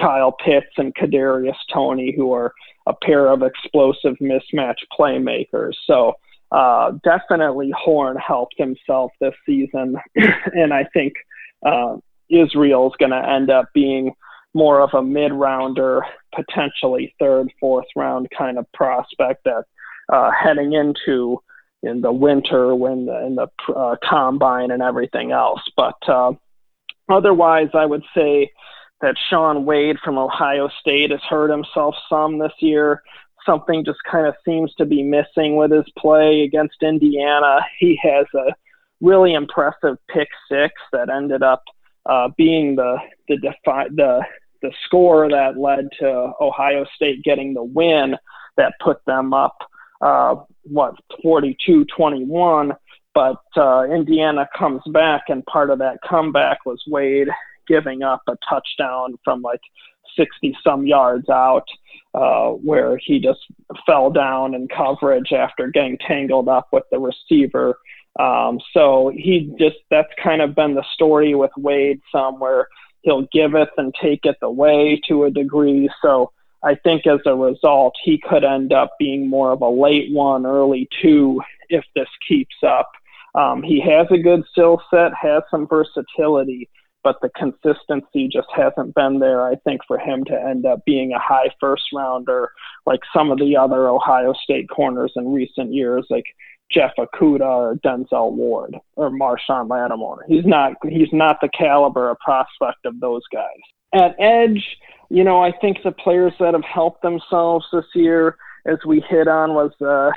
Kyle 0.00 0.32
Pitts 0.32 0.66
and 0.76 0.94
Kadarius 0.94 1.56
Toney, 1.72 2.14
who 2.16 2.32
are 2.32 2.52
a 2.86 2.94
pair 2.94 3.28
of 3.28 3.42
explosive 3.42 4.16
mismatch 4.20 4.78
playmakers. 4.98 5.74
So 5.86 6.14
uh, 6.50 6.92
definitely 7.04 7.72
Horn 7.76 8.16
helped 8.16 8.54
himself 8.56 9.12
this 9.20 9.34
season, 9.44 9.96
and 10.14 10.72
I 10.72 10.84
think 10.92 11.14
uh, 11.64 11.96
Israel's 12.30 12.94
going 12.98 13.10
to 13.10 13.28
end 13.28 13.50
up 13.50 13.66
being 13.74 14.12
more 14.54 14.80
of 14.80 14.90
a 14.94 15.02
mid-rounder, 15.02 16.02
potentially 16.34 17.14
third, 17.18 17.52
fourth 17.60 17.86
round 17.94 18.28
kind 18.36 18.58
of 18.58 18.70
prospect 18.72 19.44
that 19.44 19.64
uh, 20.12 20.30
heading 20.30 20.72
into 20.72 21.38
in 21.82 22.00
the 22.00 22.12
winter 22.12 22.74
when 22.74 23.06
the, 23.06 23.26
in 23.26 23.36
the 23.36 23.46
uh, 23.72 23.96
combine 24.02 24.70
and 24.70 24.82
everything 24.82 25.32
else. 25.32 25.60
But 25.76 25.96
uh, 26.08 26.32
otherwise, 27.08 27.68
I 27.74 27.86
would 27.86 28.02
say 28.16 28.50
that 29.00 29.16
Shaun 29.30 29.64
Wade 29.64 29.96
from 30.04 30.18
Ohio 30.18 30.68
State 30.80 31.10
has 31.10 31.20
hurt 31.28 31.50
himself 31.50 31.94
some 32.08 32.38
this 32.38 32.52
year. 32.60 33.02
Something 33.46 33.84
just 33.84 33.98
kind 34.10 34.26
of 34.26 34.34
seems 34.44 34.74
to 34.74 34.84
be 34.84 35.02
missing 35.02 35.56
with 35.56 35.70
his 35.70 35.86
play 35.96 36.42
against 36.42 36.82
Indiana. 36.82 37.60
He 37.78 37.98
has 38.02 38.26
a 38.34 38.52
really 39.00 39.34
impressive 39.34 39.96
pick 40.08 40.28
six 40.50 40.74
that 40.92 41.08
ended 41.08 41.42
up 41.42 41.62
uh, 42.06 42.28
being 42.36 42.76
the 42.76 42.96
the 43.28 43.36
defi- 43.36 43.94
the 43.94 44.24
the 44.60 44.72
score 44.84 45.28
that 45.30 45.56
led 45.56 45.88
to 46.00 46.32
Ohio 46.40 46.84
State 46.96 47.22
getting 47.22 47.54
the 47.54 47.62
win 47.62 48.16
that 48.56 48.74
put 48.82 49.04
them 49.06 49.32
up 49.32 49.56
uh, 50.00 50.34
what 50.64 50.94
42 51.22 51.86
21 51.96 52.72
but 53.18 53.42
uh, 53.56 53.82
Indiana 53.82 54.48
comes 54.56 54.80
back, 54.92 55.22
and 55.26 55.44
part 55.46 55.70
of 55.70 55.80
that 55.80 55.98
comeback 56.08 56.64
was 56.64 56.80
Wade 56.86 57.26
giving 57.68 58.02
up 58.02 58.22
a 58.28 58.36
touchdown 58.48 59.16
from 59.24 59.42
like 59.42 59.60
60 60.16 60.56
some 60.64 60.86
yards 60.86 61.28
out, 61.28 61.66
uh, 62.14 62.50
where 62.50 62.98
he 62.98 63.20
just 63.20 63.40
fell 63.86 64.10
down 64.10 64.54
in 64.54 64.68
coverage 64.68 65.32
after 65.32 65.68
getting 65.68 65.98
tangled 65.98 66.48
up 66.48 66.68
with 66.72 66.84
the 66.90 66.98
receiver. 66.98 67.78
Um, 68.18 68.58
so 68.72 69.12
he 69.14 69.54
just 69.58 69.76
that's 69.90 70.08
kind 70.22 70.42
of 70.42 70.54
been 70.54 70.74
the 70.74 70.84
story 70.94 71.34
with 71.34 71.52
Wade, 71.56 72.00
some 72.10 72.40
where 72.40 72.68
he'll 73.02 73.26
give 73.32 73.54
it 73.54 73.68
and 73.76 73.94
take 74.02 74.24
it 74.24 74.36
away 74.42 75.00
to 75.08 75.24
a 75.24 75.30
degree. 75.30 75.88
So 76.02 76.32
I 76.64 76.74
think 76.74 77.06
as 77.06 77.20
a 77.26 77.34
result, 77.34 77.94
he 78.02 78.18
could 78.18 78.44
end 78.44 78.72
up 78.72 78.92
being 78.98 79.28
more 79.28 79.52
of 79.52 79.62
a 79.62 79.68
late 79.68 80.12
one, 80.12 80.46
early 80.46 80.88
two 81.00 81.40
if 81.68 81.84
this 81.94 82.08
keeps 82.26 82.56
up. 82.66 82.90
Um, 83.34 83.62
he 83.62 83.80
has 83.80 84.06
a 84.10 84.18
good 84.18 84.42
skill 84.50 84.82
set, 84.90 85.12
has 85.20 85.42
some 85.50 85.68
versatility, 85.68 86.68
but 87.04 87.20
the 87.22 87.30
consistency 87.30 88.28
just 88.28 88.48
hasn't 88.54 88.94
been 88.94 89.18
there, 89.18 89.46
I 89.46 89.54
think, 89.56 89.82
for 89.86 89.98
him 89.98 90.24
to 90.24 90.34
end 90.34 90.66
up 90.66 90.84
being 90.84 91.12
a 91.12 91.18
high 91.18 91.50
first 91.60 91.84
rounder 91.94 92.50
like 92.86 93.00
some 93.14 93.30
of 93.30 93.38
the 93.38 93.56
other 93.56 93.88
Ohio 93.88 94.32
State 94.42 94.68
corners 94.68 95.12
in 95.16 95.32
recent 95.32 95.72
years, 95.72 96.06
like 96.10 96.26
Jeff 96.70 96.92
Okudah 96.98 97.40
or 97.40 97.76
Denzel 97.76 98.32
Ward 98.32 98.76
or 98.96 99.10
Marshon 99.10 99.68
Lattimore. 99.68 100.24
He's 100.28 100.44
not 100.44 100.72
he's 100.86 101.12
not 101.12 101.38
the 101.40 101.48
caliber 101.48 102.10
of 102.10 102.18
prospect 102.18 102.84
of 102.84 103.00
those 103.00 103.22
guys. 103.32 103.44
At 103.94 104.14
edge, 104.18 104.76
you 105.08 105.24
know, 105.24 105.42
I 105.42 105.52
think 105.52 105.78
the 105.82 105.92
players 105.92 106.34
that 106.40 106.54
have 106.54 106.64
helped 106.64 107.02
themselves 107.02 107.64
this 107.72 107.86
year, 107.94 108.36
as 108.66 108.78
we 108.86 109.02
hit 109.08 109.28
on, 109.28 109.54
was 109.54 109.72
uh, 109.80 110.10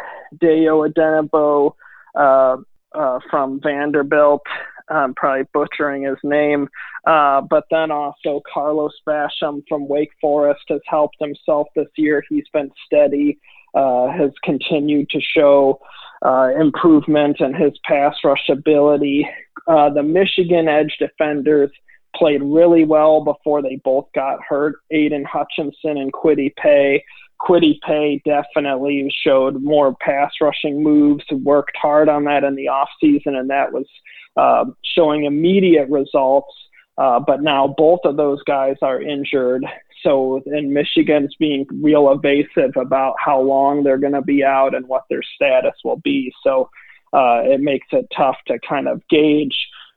Dayo 0.44 0.90
Odeyingbo 0.90 1.74
uh, 2.16 2.58
uh, 2.98 3.20
from 3.30 3.62
Vanderbilt. 3.62 4.42
I'm 4.92 5.14
probably 5.14 5.48
butchering 5.54 6.04
his 6.04 6.18
name, 6.24 6.68
uh, 7.08 7.42
but 7.42 7.66
then 7.72 7.92
also 7.92 8.42
Carlos 8.52 8.94
Basham 9.08 9.64
from 9.68 9.88
Wake 9.88 10.12
Forest 10.20 10.62
has 10.70 10.82
helped 10.88 11.18
himself 11.20 11.68
this 11.76 11.88
year. 11.96 12.24
He's 12.30 12.48
been 12.54 12.72
steady, 12.86 13.40
uh, 13.74 14.08
has 14.10 14.32
continued 14.44 15.10
to 15.12 15.22
show 15.22 15.80
uh, 16.26 16.50
improvement 16.60 17.40
in 17.40 17.54
his 17.54 17.74
pass 17.84 18.16
rush 18.24 18.50
ability. 18.50 19.28
Uh, 19.68 19.90
the 19.90 20.04
Michigan 20.04 20.68
edge 20.68 20.96
defenders 21.00 21.72
played 22.16 22.44
really 22.44 22.84
well 22.84 23.24
before 23.24 23.62
they 23.62 23.80
both 23.84 24.08
got 24.14 24.40
hurt. 24.48 24.76
Aidan 24.92 25.26
Hutchinson 25.26 25.98
and 25.98 26.12
Kwity 26.14 26.54
Paye. 26.56 27.04
Kwity 27.42 27.80
Paye 27.82 28.22
definitely 28.24 29.12
showed 29.26 29.64
more 29.64 29.96
pass 29.96 30.32
rushing 30.40 30.84
moves, 30.84 31.24
worked 31.32 31.76
hard 31.82 32.08
on 32.08 32.26
that 32.26 32.44
in 32.44 32.56
the 32.56 32.68
offseason, 32.68 33.36
and 33.36 33.50
that 33.50 33.72
was 33.72 33.88
uh, 34.38 34.66
showing 34.84 35.26
immediate 35.26 35.90
results. 35.90 36.54
Uh, 36.98 37.20
but 37.20 37.42
now 37.42 37.74
both 37.78 38.02
of 38.04 38.18
those 38.18 38.44
guys 38.44 38.76
are 38.82 39.02
injured. 39.02 39.66
So, 40.04 40.42
and 40.48 40.74
Michigan's 40.74 41.36
being 41.40 41.66
real 41.82 42.12
evasive 42.12 42.76
about 42.76 43.16
how 43.24 43.40
long 43.40 43.84
they're 43.84 43.98
going 43.98 44.14
to 44.14 44.22
be 44.22 44.44
out 44.44 44.76
and 44.76 44.88
what 44.88 45.04
their 45.10 45.22
status 45.36 45.74
will 45.84 45.98
be. 45.98 46.34
So, 46.44 46.70
uh, 47.14 47.42
it 47.44 47.62
makes 47.62 47.88
it 47.92 48.08
tough 48.16 48.38
to 48.48 48.60
kind 48.68 48.88
of 48.88 49.02
gauge 49.10 49.56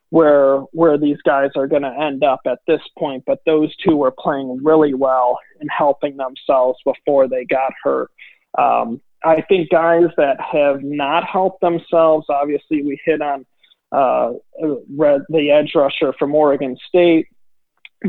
where 0.09 0.59
where 0.71 0.97
these 0.97 1.21
guys 1.25 1.49
are 1.55 1.67
going 1.67 1.81
to 1.81 1.99
end 1.99 2.23
up 2.23 2.41
at 2.45 2.59
this 2.67 2.81
point. 2.97 3.23
But 3.25 3.39
those 3.45 3.75
two 3.77 3.97
were 3.97 4.13
playing 4.17 4.63
really 4.63 4.93
well 4.93 5.39
and 5.59 5.69
helping 5.75 6.17
themselves 6.17 6.79
before 6.85 7.27
they 7.27 7.45
got 7.45 7.73
hurt. 7.83 8.11
Um, 8.57 9.01
I 9.23 9.41
think 9.41 9.69
guys 9.69 10.09
that 10.17 10.39
have 10.39 10.83
not 10.83 11.25
helped 11.25 11.61
themselves. 11.61 12.27
Obviously, 12.29 12.83
we 12.83 12.99
hit 13.05 13.21
on 13.21 13.45
uh, 13.91 14.33
the 14.59 15.51
edge 15.51 15.73
rusher 15.75 16.13
from 16.17 16.35
Oregon 16.35 16.77
State, 16.87 17.27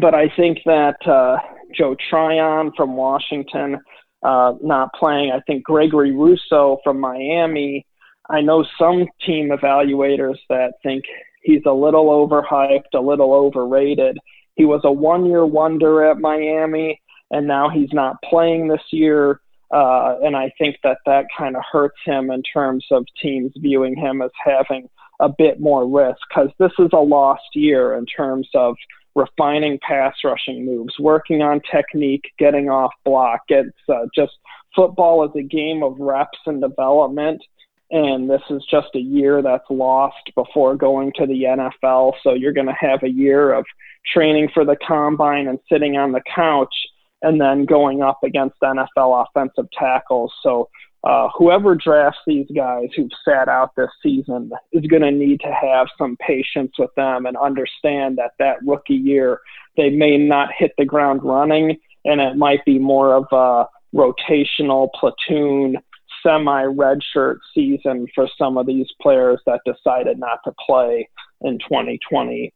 but 0.00 0.14
I 0.14 0.28
think 0.36 0.58
that 0.66 1.06
uh, 1.06 1.38
Joe 1.74 1.96
Tryon 2.10 2.72
from 2.76 2.96
Washington 2.96 3.78
uh, 4.22 4.54
not 4.62 4.90
playing. 4.94 5.30
I 5.32 5.40
think 5.40 5.62
Gregory 5.64 6.12
Rousseau 6.12 6.80
from 6.82 6.98
Miami. 7.00 7.86
I 8.28 8.40
know 8.40 8.64
some 8.78 9.06
team 9.24 9.50
evaluators 9.50 10.38
that 10.48 10.72
think 10.82 11.04
He's 11.46 11.62
a 11.64 11.72
little 11.72 12.06
overhyped, 12.06 12.92
a 12.92 13.00
little 13.00 13.32
overrated. 13.32 14.18
He 14.56 14.64
was 14.64 14.80
a 14.82 14.90
one 14.90 15.26
year 15.26 15.46
wonder 15.46 16.04
at 16.04 16.18
Miami, 16.18 17.00
and 17.30 17.46
now 17.46 17.68
he's 17.68 17.92
not 17.92 18.16
playing 18.28 18.66
this 18.66 18.82
year. 18.90 19.40
Uh, 19.72 20.16
and 20.24 20.36
I 20.36 20.50
think 20.58 20.76
that 20.82 20.98
that 21.06 21.26
kind 21.38 21.54
of 21.54 21.62
hurts 21.70 21.98
him 22.04 22.32
in 22.32 22.42
terms 22.42 22.84
of 22.90 23.06
teams 23.22 23.52
viewing 23.58 23.96
him 23.96 24.22
as 24.22 24.32
having 24.44 24.88
a 25.20 25.28
bit 25.28 25.60
more 25.60 25.86
risk 25.86 26.18
because 26.28 26.50
this 26.58 26.72
is 26.78 26.90
a 26.92 26.98
lost 26.98 27.54
year 27.54 27.94
in 27.94 28.06
terms 28.06 28.48
of 28.54 28.76
refining 29.14 29.78
pass 29.86 30.14
rushing 30.24 30.66
moves, 30.66 30.94
working 30.98 31.42
on 31.42 31.60
technique, 31.70 32.24
getting 32.38 32.68
off 32.68 32.92
block. 33.04 33.40
It's 33.48 33.70
uh, 33.88 34.06
just 34.14 34.32
football 34.74 35.24
is 35.24 35.30
a 35.34 35.42
game 35.42 35.82
of 35.82 35.98
reps 35.98 36.38
and 36.46 36.60
development 36.60 37.42
and 37.90 38.28
this 38.28 38.42
is 38.50 38.64
just 38.68 38.88
a 38.94 39.00
year 39.00 39.42
that's 39.42 39.64
lost 39.70 40.32
before 40.34 40.76
going 40.76 41.12
to 41.16 41.26
the 41.26 41.44
NFL. 41.44 42.14
So 42.22 42.34
you're 42.34 42.52
going 42.52 42.66
to 42.66 42.76
have 42.78 43.02
a 43.02 43.10
year 43.10 43.52
of 43.52 43.64
training 44.12 44.50
for 44.52 44.64
the 44.64 44.76
combine 44.86 45.46
and 45.46 45.58
sitting 45.70 45.96
on 45.96 46.12
the 46.12 46.22
couch 46.34 46.74
and 47.22 47.40
then 47.40 47.64
going 47.64 48.02
up 48.02 48.18
against 48.24 48.56
NFL 48.62 49.26
offensive 49.26 49.66
tackles. 49.78 50.32
So 50.42 50.68
uh, 51.06 51.28
whoever 51.38 51.76
drafts 51.76 52.18
these 52.26 52.48
guys 52.54 52.88
who've 52.96 53.10
sat 53.24 53.48
out 53.48 53.70
this 53.76 53.90
season 54.02 54.50
is 54.72 54.84
going 54.86 55.02
to 55.02 55.10
need 55.12 55.38
to 55.38 55.52
have 55.52 55.86
some 55.96 56.16
patience 56.16 56.72
with 56.80 56.90
them 56.96 57.26
and 57.26 57.36
understand 57.36 58.18
that 58.18 58.32
that 58.40 58.56
rookie 58.66 58.94
year 58.94 59.38
they 59.76 59.88
may 59.88 60.18
not 60.18 60.48
hit 60.58 60.72
the 60.76 60.84
ground 60.84 61.20
running 61.22 61.76
and 62.04 62.20
it 62.20 62.36
might 62.36 62.64
be 62.64 62.80
more 62.80 63.14
of 63.14 63.24
a 63.30 63.66
rotational 63.94 64.88
platoon 64.98 65.76
semi 66.24 66.64
redshirt 66.64 67.36
season 67.54 68.08
for 68.12 68.28
some 68.36 68.58
of 68.58 68.66
these 68.66 68.88
players 69.00 69.38
that 69.46 69.60
decided 69.64 70.18
not 70.18 70.40
to 70.44 70.52
play 70.66 71.08
in 71.42 71.56
2020. 71.60 72.52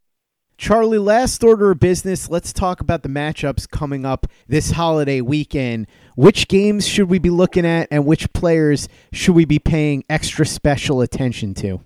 Charlie, 0.60 0.98
last 0.98 1.42
order 1.42 1.70
of 1.70 1.80
business. 1.80 2.28
Let's 2.28 2.52
talk 2.52 2.82
about 2.82 3.02
the 3.02 3.08
matchups 3.08 3.66
coming 3.66 4.04
up 4.04 4.26
this 4.46 4.72
holiday 4.72 5.22
weekend. 5.22 5.86
Which 6.16 6.48
games 6.48 6.86
should 6.86 7.08
we 7.08 7.18
be 7.18 7.30
looking 7.30 7.64
at, 7.64 7.88
and 7.90 8.04
which 8.04 8.30
players 8.34 8.86
should 9.10 9.34
we 9.34 9.46
be 9.46 9.58
paying 9.58 10.04
extra 10.10 10.44
special 10.44 11.00
attention 11.00 11.54
to? 11.54 11.80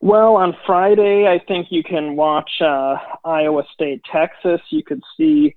Well, 0.00 0.36
on 0.36 0.56
Friday, 0.64 1.26
I 1.26 1.44
think 1.44 1.72
you 1.72 1.82
can 1.82 2.14
watch 2.14 2.48
uh, 2.60 2.98
Iowa 3.24 3.64
State, 3.74 4.02
Texas. 4.04 4.60
You 4.70 4.84
could 4.84 5.02
see 5.16 5.56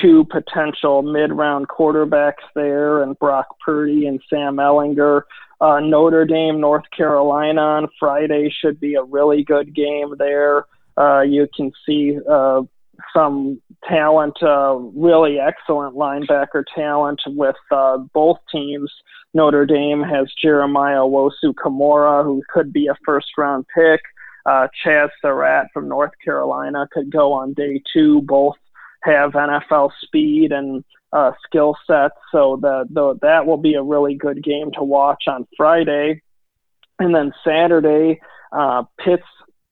two 0.00 0.24
potential 0.24 1.02
mid-round 1.02 1.68
quarterbacks 1.68 2.46
there, 2.54 3.02
and 3.02 3.18
Brock 3.18 3.48
Purdy 3.62 4.06
and 4.06 4.18
Sam 4.30 4.56
Ehlinger. 4.56 5.24
Uh, 5.60 5.80
Notre 5.80 6.24
Dame, 6.24 6.58
North 6.58 6.84
Carolina 6.96 7.60
on 7.60 7.88
Friday 8.00 8.50
should 8.62 8.80
be 8.80 8.94
a 8.94 9.02
really 9.02 9.44
good 9.44 9.74
game 9.74 10.14
there. 10.16 10.64
Uh, 10.96 11.20
you 11.20 11.48
can 11.56 11.72
see 11.86 12.18
uh, 12.30 12.62
some 13.14 13.60
talent, 13.88 14.36
uh, 14.42 14.74
really 14.94 15.38
excellent 15.38 15.96
linebacker 15.96 16.64
talent 16.74 17.20
with 17.26 17.56
uh, 17.70 17.98
both 18.12 18.38
teams. 18.50 18.90
Notre 19.34 19.66
Dame 19.66 20.02
has 20.02 20.32
Jeremiah 20.40 20.98
Owusu-Koramoah, 20.98 22.24
who 22.24 22.42
could 22.52 22.72
be 22.72 22.86
a 22.86 22.96
first 23.04 23.28
round 23.36 23.66
pick. 23.74 24.00
Uh, 24.46 24.68
Chazz 24.84 25.08
Surratt 25.22 25.68
from 25.72 25.88
North 25.88 26.12
Carolina 26.22 26.86
could 26.92 27.10
go 27.10 27.32
on 27.32 27.54
day 27.54 27.82
two. 27.92 28.20
Both 28.22 28.56
have 29.02 29.32
NFL 29.32 29.90
speed 30.02 30.52
and 30.52 30.84
uh, 31.12 31.32
skill 31.44 31.76
sets. 31.86 32.14
So 32.30 32.58
the, 32.60 32.86
the 32.90 33.18
that 33.22 33.46
will 33.46 33.56
be 33.56 33.74
a 33.74 33.82
really 33.82 34.14
good 34.14 34.42
game 34.42 34.70
to 34.72 34.82
watch 34.82 35.24
on 35.28 35.46
Friday, 35.56 36.20
and 36.98 37.14
then 37.14 37.32
Saturday, 37.44 38.20
uh, 38.52 38.84
Pitt's 38.98 39.22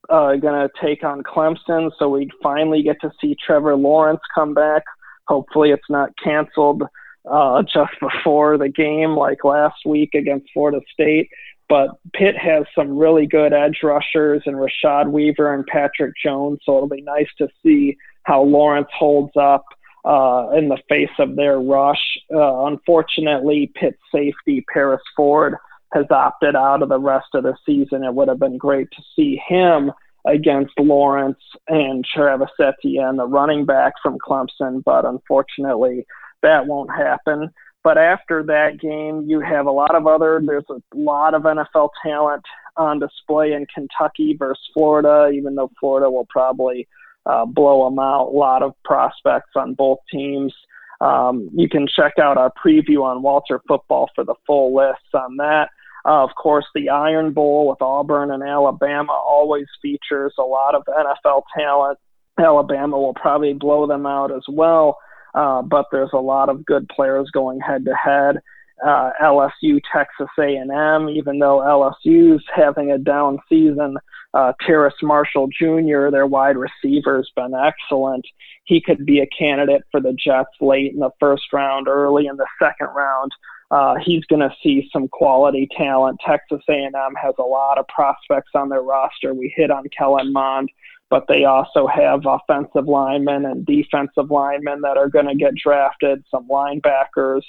uh, 0.08 0.36
going 0.36 0.68
to 0.68 0.70
take 0.80 1.04
on 1.04 1.22
Clemson. 1.22 1.90
So 1.98 2.08
we 2.08 2.30
finally 2.42 2.82
get 2.82 3.00
to 3.02 3.10
see 3.20 3.36
Trevor 3.44 3.76
Lawrence 3.76 4.20
come 4.34 4.54
back. 4.54 4.82
Hopefully, 5.28 5.70
it's 5.70 5.88
not 5.88 6.10
canceled 6.22 6.82
uh, 7.30 7.62
just 7.62 7.92
before 8.00 8.58
the 8.58 8.68
game 8.68 9.16
like 9.16 9.44
last 9.44 9.86
week 9.86 10.14
against 10.14 10.48
Florida 10.52 10.80
State. 10.92 11.28
But 11.68 11.90
Pitt 12.12 12.36
has 12.36 12.64
some 12.74 12.98
really 12.98 13.26
good 13.26 13.52
edge 13.52 13.78
rushers 13.82 14.42
and 14.44 14.56
Rashad 14.56 15.10
Weaver 15.10 15.54
and 15.54 15.64
Patrick 15.66 16.12
Jones. 16.22 16.58
So 16.64 16.76
it'll 16.76 16.88
be 16.88 17.00
nice 17.00 17.28
to 17.38 17.48
see 17.62 17.96
how 18.24 18.42
Lawrence 18.42 18.88
holds 18.94 19.32
up 19.40 19.64
uh, 20.04 20.50
in 20.56 20.68
the 20.68 20.78
face 20.88 21.10
of 21.18 21.36
their 21.36 21.60
rush. 21.60 22.18
Uh, 22.34 22.66
unfortunately, 22.66 23.72
Pitt 23.74 23.98
safety 24.12 24.64
Paris 24.72 25.00
Ford 25.16 25.54
has 25.92 26.07
opted 26.11 26.57
out 26.57 26.83
of 26.83 26.88
the 26.88 26.98
rest 26.98 27.28
of 27.35 27.42
the 27.42 27.55
season. 27.66 28.05
It 28.05 28.14
would 28.14 28.28
have 28.28 28.38
been 28.38 28.59
great 28.59 28.90
to 28.92 29.02
see 29.14 29.40
him 29.46 29.92
against 30.26 30.72
Lawrence 30.78 31.40
and 31.68 32.05
Travis 32.05 32.50
Etienne, 32.61 33.16
the 33.16 33.26
running 33.26 33.64
back 33.64 33.94
from 34.02 34.18
Clemson, 34.18 34.83
but 34.85 35.05
unfortunately, 35.05 36.07
that 36.42 36.66
won't 36.66 36.90
happen. 36.90 37.50
But 37.85 37.98
after 37.98 38.44
that 38.44 38.81
game, 38.81 39.24
you 39.28 39.40
have 39.40 39.66
a 39.66 39.72
lot 39.72 39.94
of 39.94 40.07
other, 40.07 40.40
there's 40.44 40.64
a 40.70 40.81
lot 40.94 41.35
of 41.35 41.42
NFL 41.42 41.90
talent 42.05 42.44
on 42.76 43.00
display 43.00 43.52
in 43.52 43.66
Kentucky 43.74 44.37
versus 44.38 44.62
Florida, 44.72 45.31
even 45.35 45.57
though 45.57 45.70
Florida 45.81 46.09
will 46.09 46.26
probably 46.31 46.87
uh, 47.26 47.44
blow 47.44 47.85
them 47.85 47.98
out. 47.98 48.28
A 48.28 48.37
lot 48.37 48.62
of 48.62 48.74
prospects 48.85 49.50
on 49.57 49.74
both 49.74 49.98
teams. 50.11 50.55
Um, 51.00 51.50
you 51.52 51.68
can 51.68 51.88
check 51.88 52.14
out 52.20 52.38
our 52.38 52.52
preview 52.64 53.02
on 53.02 53.22
Walter 53.22 53.61
Football 53.66 54.09
for 54.14 54.24
the 54.24 54.37
full 54.46 54.74
list 54.74 55.00
on 55.14 55.37
that. 55.38 55.68
Uh, 56.04 56.24
of 56.24 56.30
course, 56.34 56.64
the 56.74 56.88
Iron 56.88 57.32
Bowl 57.32 57.68
with 57.68 57.80
Auburn 57.80 58.30
and 58.30 58.42
Alabama 58.42 59.12
always 59.12 59.66
features 59.80 60.34
a 60.38 60.42
lot 60.42 60.74
of 60.74 60.82
NFL 60.84 61.42
talent. 61.56 61.98
Alabama 62.38 62.98
will 62.98 63.14
probably 63.14 63.52
blow 63.52 63.86
them 63.86 64.06
out 64.06 64.32
as 64.32 64.44
well, 64.48 64.98
uh, 65.34 65.62
but 65.62 65.86
there's 65.92 66.12
a 66.12 66.18
lot 66.18 66.48
of 66.48 66.64
good 66.64 66.88
players 66.88 67.30
going 67.32 67.60
head 67.60 67.84
to 67.84 67.94
head. 67.94 68.36
Uh, 68.84 69.10
LSU, 69.22 69.80
Texas 69.92 70.28
A&M, 70.38 71.08
even 71.08 71.38
though 71.38 71.58
LSU's 71.60 72.42
having 72.52 72.90
a 72.90 72.98
down 72.98 73.38
season, 73.48 73.96
uh, 74.34 74.52
Terrace 74.66 74.94
Marshall 75.02 75.48
Jr., 75.48 76.10
their 76.10 76.26
wide 76.26 76.56
receiver, 76.56 77.18
has 77.18 77.28
been 77.36 77.54
excellent. 77.54 78.26
He 78.64 78.80
could 78.80 79.04
be 79.04 79.20
a 79.20 79.26
candidate 79.26 79.82
for 79.92 80.00
the 80.00 80.12
Jets 80.12 80.50
late 80.60 80.92
in 80.92 80.98
the 80.98 81.10
first 81.20 81.44
round, 81.52 81.86
early 81.86 82.26
in 82.26 82.36
the 82.36 82.46
second 82.60 82.88
round. 82.88 83.30
Uh, 83.72 83.94
he's 84.04 84.24
going 84.26 84.40
to 84.40 84.54
see 84.62 84.87
some 84.92 85.08
quality 85.08 85.66
talent. 85.74 86.20
Texas 86.24 86.61
A&M 86.68 86.92
has 87.20 87.35
a 87.38 87.42
lot 87.42 87.78
of 87.78 87.88
prospects 87.88 88.50
on 88.54 88.68
their 88.68 88.82
roster. 88.82 89.32
We 89.32 89.52
hit 89.56 89.70
on 89.70 89.85
Kellen 89.96 90.30
Mond, 90.30 90.70
but 91.08 91.24
they 91.26 91.44
also 91.44 91.87
have 91.87 92.26
offensive 92.26 92.87
linemen 92.87 93.46
and 93.46 93.64
defensive 93.64 94.30
linemen 94.30 94.82
that 94.82 94.98
are 94.98 95.08
going 95.08 95.26
to 95.26 95.35
get 95.35 95.54
drafted. 95.54 96.22
Some 96.30 96.46
linebackers, 96.48 97.40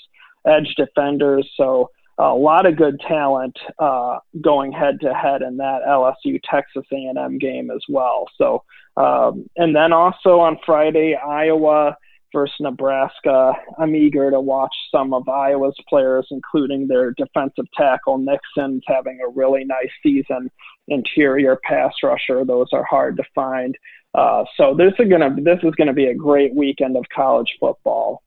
edge 0.47 0.73
defenders. 0.77 1.51
So 1.57 1.89
a 2.17 2.33
lot 2.33 2.65
of 2.65 2.77
good 2.77 3.01
talent 3.01 3.57
uh, 3.79 4.19
going 4.39 4.71
head 4.71 5.01
to 5.01 5.13
head 5.13 5.41
in 5.41 5.57
that 5.57 5.81
LSU 5.85 6.39
Texas 6.49 6.85
A&M 6.93 7.37
game 7.37 7.69
as 7.69 7.83
well. 7.89 8.27
So, 8.37 8.63
um, 8.95 9.49
and 9.57 9.75
then 9.75 9.91
also 9.91 10.39
on 10.39 10.57
Friday, 10.65 11.15
Iowa 11.15 11.97
versus 12.33 12.55
Nebraska. 12.59 13.53
I'm 13.77 13.95
eager 13.95 14.31
to 14.31 14.39
watch 14.39 14.75
some 14.91 15.13
of 15.13 15.29
Iowa's 15.29 15.77
players, 15.87 16.27
including 16.31 16.87
their 16.87 17.11
defensive 17.11 17.65
tackle 17.77 18.17
Nixon's 18.17 18.83
having 18.87 19.19
a 19.23 19.29
really 19.29 19.63
nice 19.63 19.91
season. 20.01 20.51
Interior 20.87 21.57
pass 21.63 21.93
rusher; 22.03 22.43
those 22.43 22.67
are 22.73 22.83
hard 22.83 23.15
to 23.17 23.23
find. 23.33 23.77
Uh, 24.13 24.43
so 24.57 24.75
this 24.75 24.93
is 24.99 25.09
gonna 25.09 25.35
this 25.41 25.59
is 25.63 25.73
gonna 25.75 25.93
be 25.93 26.07
a 26.07 26.15
great 26.15 26.53
weekend 26.53 26.97
of 26.97 27.05
college 27.15 27.55
football. 27.59 28.21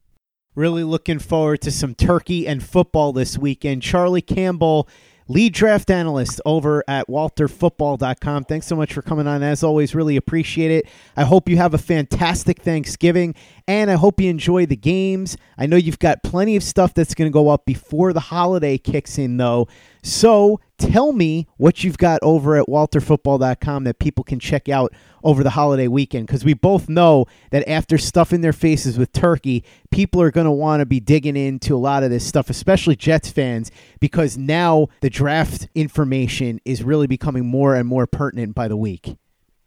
Really 0.55 0.85
looking 0.85 1.19
forward 1.19 1.61
to 1.63 1.71
some 1.71 1.95
turkey 1.95 2.47
and 2.47 2.63
football 2.63 3.13
this 3.13 3.37
weekend. 3.37 3.83
Charlie 3.83 4.23
Campbell, 4.23 4.89
lead 5.29 5.53
draft 5.53 5.91
analyst 5.91 6.41
over 6.45 6.85
at 6.87 7.09
walterfootball.com. 7.09 8.45
Thanks 8.45 8.67
so 8.67 8.77
much 8.77 8.93
for 8.93 9.03
coming 9.03 9.27
on. 9.27 9.43
As 9.43 9.63
always, 9.63 9.95
really 9.95 10.17
appreciate 10.17 10.71
it. 10.71 10.87
I 11.17 11.25
hope 11.25 11.49
you 11.49 11.57
have 11.57 11.75
a 11.75 11.79
fantastic 11.79 12.63
Thanksgiving 12.63 13.35
and 13.67 13.91
I 13.91 13.95
hope 13.95 14.21
you 14.21 14.31
enjoy 14.31 14.67
the 14.67 14.77
games. 14.77 15.37
I 15.59 15.67
know 15.67 15.77
you've 15.77 15.99
got 15.99 16.23
plenty 16.23 16.57
of 16.57 16.63
stuff 16.63 16.95
that's 16.95 17.15
going 17.15 17.31
to 17.31 17.33
go 17.33 17.49
up 17.49 17.65
before 17.65 18.13
the 18.13 18.21
holiday 18.21 18.79
kicks 18.79 19.19
in, 19.19 19.37
though. 19.37 19.69
So 20.07 20.61
tell 20.79 21.13
me 21.13 21.49
what 21.57 21.83
you've 21.83 21.99
got 21.99 22.21
over 22.23 22.57
at 22.57 22.69
walterfootball.com 22.69 23.83
that 23.83 23.99
people 23.99 24.23
can 24.23 24.39
check 24.39 24.69
out 24.69 24.93
over 25.25 25.43
the 25.43 25.51
holiday 25.51 25.89
weekend 25.89 26.29
because 26.29 26.45
we 26.45 26.55
both 26.55 26.89
know 26.89 27.27
that 27.51 27.69
after 27.69 27.99
stuffing 27.99 28.41
their 28.41 28.53
faces 28.53 28.97
with 28.97 29.11
turkey, 29.11 29.65
people 29.91 30.23
are 30.23 30.31
going 30.31 30.45
to 30.45 30.53
want 30.53 30.81
to 30.81 30.87
be 30.87 31.01
digging 31.01 31.37
into 31.37 31.75
a 31.75 31.79
lot 31.79 32.05
of 32.05 32.11
this 32.11 32.25
stuff, 32.25 32.49
especially 32.51 32.95
Jets 32.95 33.31
fans, 33.31 33.73
because 33.99 34.39
now 34.39 34.87
the 35.01 35.11
draft 35.11 35.67
information 35.75 36.61
is 36.65 36.85
really 36.85 37.09
becoming 37.09 37.45
more 37.45 37.75
and 37.75 37.89
more 37.89 38.07
pertinent 38.07 38.55
by 38.55 38.69
the 38.69 38.77
week. 38.77 39.17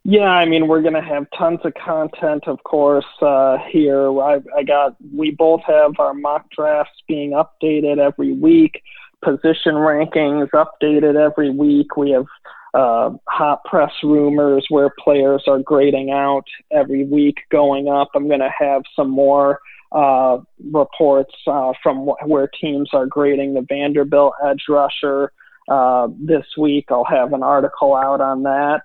Yeah, 0.04 0.30
I 0.30 0.46
mean, 0.46 0.68
we're 0.68 0.80
going 0.80 0.94
to 0.94 1.02
have 1.02 1.26
tons 1.36 1.60
of 1.64 1.74
content, 1.74 2.48
of 2.48 2.64
course, 2.64 3.04
uh, 3.20 3.58
here. 3.70 4.08
I, 4.18 4.40
I 4.56 4.62
got, 4.62 4.96
we 5.14 5.32
both 5.32 5.60
have 5.66 6.00
our 6.00 6.14
mock 6.14 6.50
drafts 6.50 7.02
being 7.06 7.32
updated 7.32 7.98
every 7.98 8.32
week, 8.32 8.82
position 9.22 9.74
rankings 9.74 10.48
updated 10.50 11.16
every 11.16 11.50
week. 11.50 11.96
We 11.96 12.10
have 12.10 12.26
uh, 12.74 13.10
hot 13.28 13.64
press 13.64 13.92
rumors 14.02 14.64
where 14.68 14.90
players 15.02 15.42
are 15.46 15.58
grading 15.58 16.10
out 16.10 16.44
every 16.70 17.04
week 17.04 17.36
going 17.50 17.88
up. 17.88 18.08
I'm 18.14 18.28
going 18.28 18.40
to 18.40 18.52
have 18.58 18.82
some 18.94 19.10
more 19.10 19.60
uh, 19.92 20.38
reports 20.72 21.34
uh, 21.46 21.72
from 21.82 22.06
wh- 22.06 22.28
where 22.28 22.48
teams 22.60 22.90
are 22.92 23.06
grading 23.06 23.54
the 23.54 23.66
Vanderbilt 23.68 24.34
edge 24.44 24.64
rusher. 24.68 25.32
Uh, 25.68 26.08
this 26.18 26.46
week, 26.58 26.86
I'll 26.90 27.04
have 27.04 27.32
an 27.32 27.42
article 27.42 27.94
out 27.94 28.20
on 28.20 28.42
that. 28.44 28.82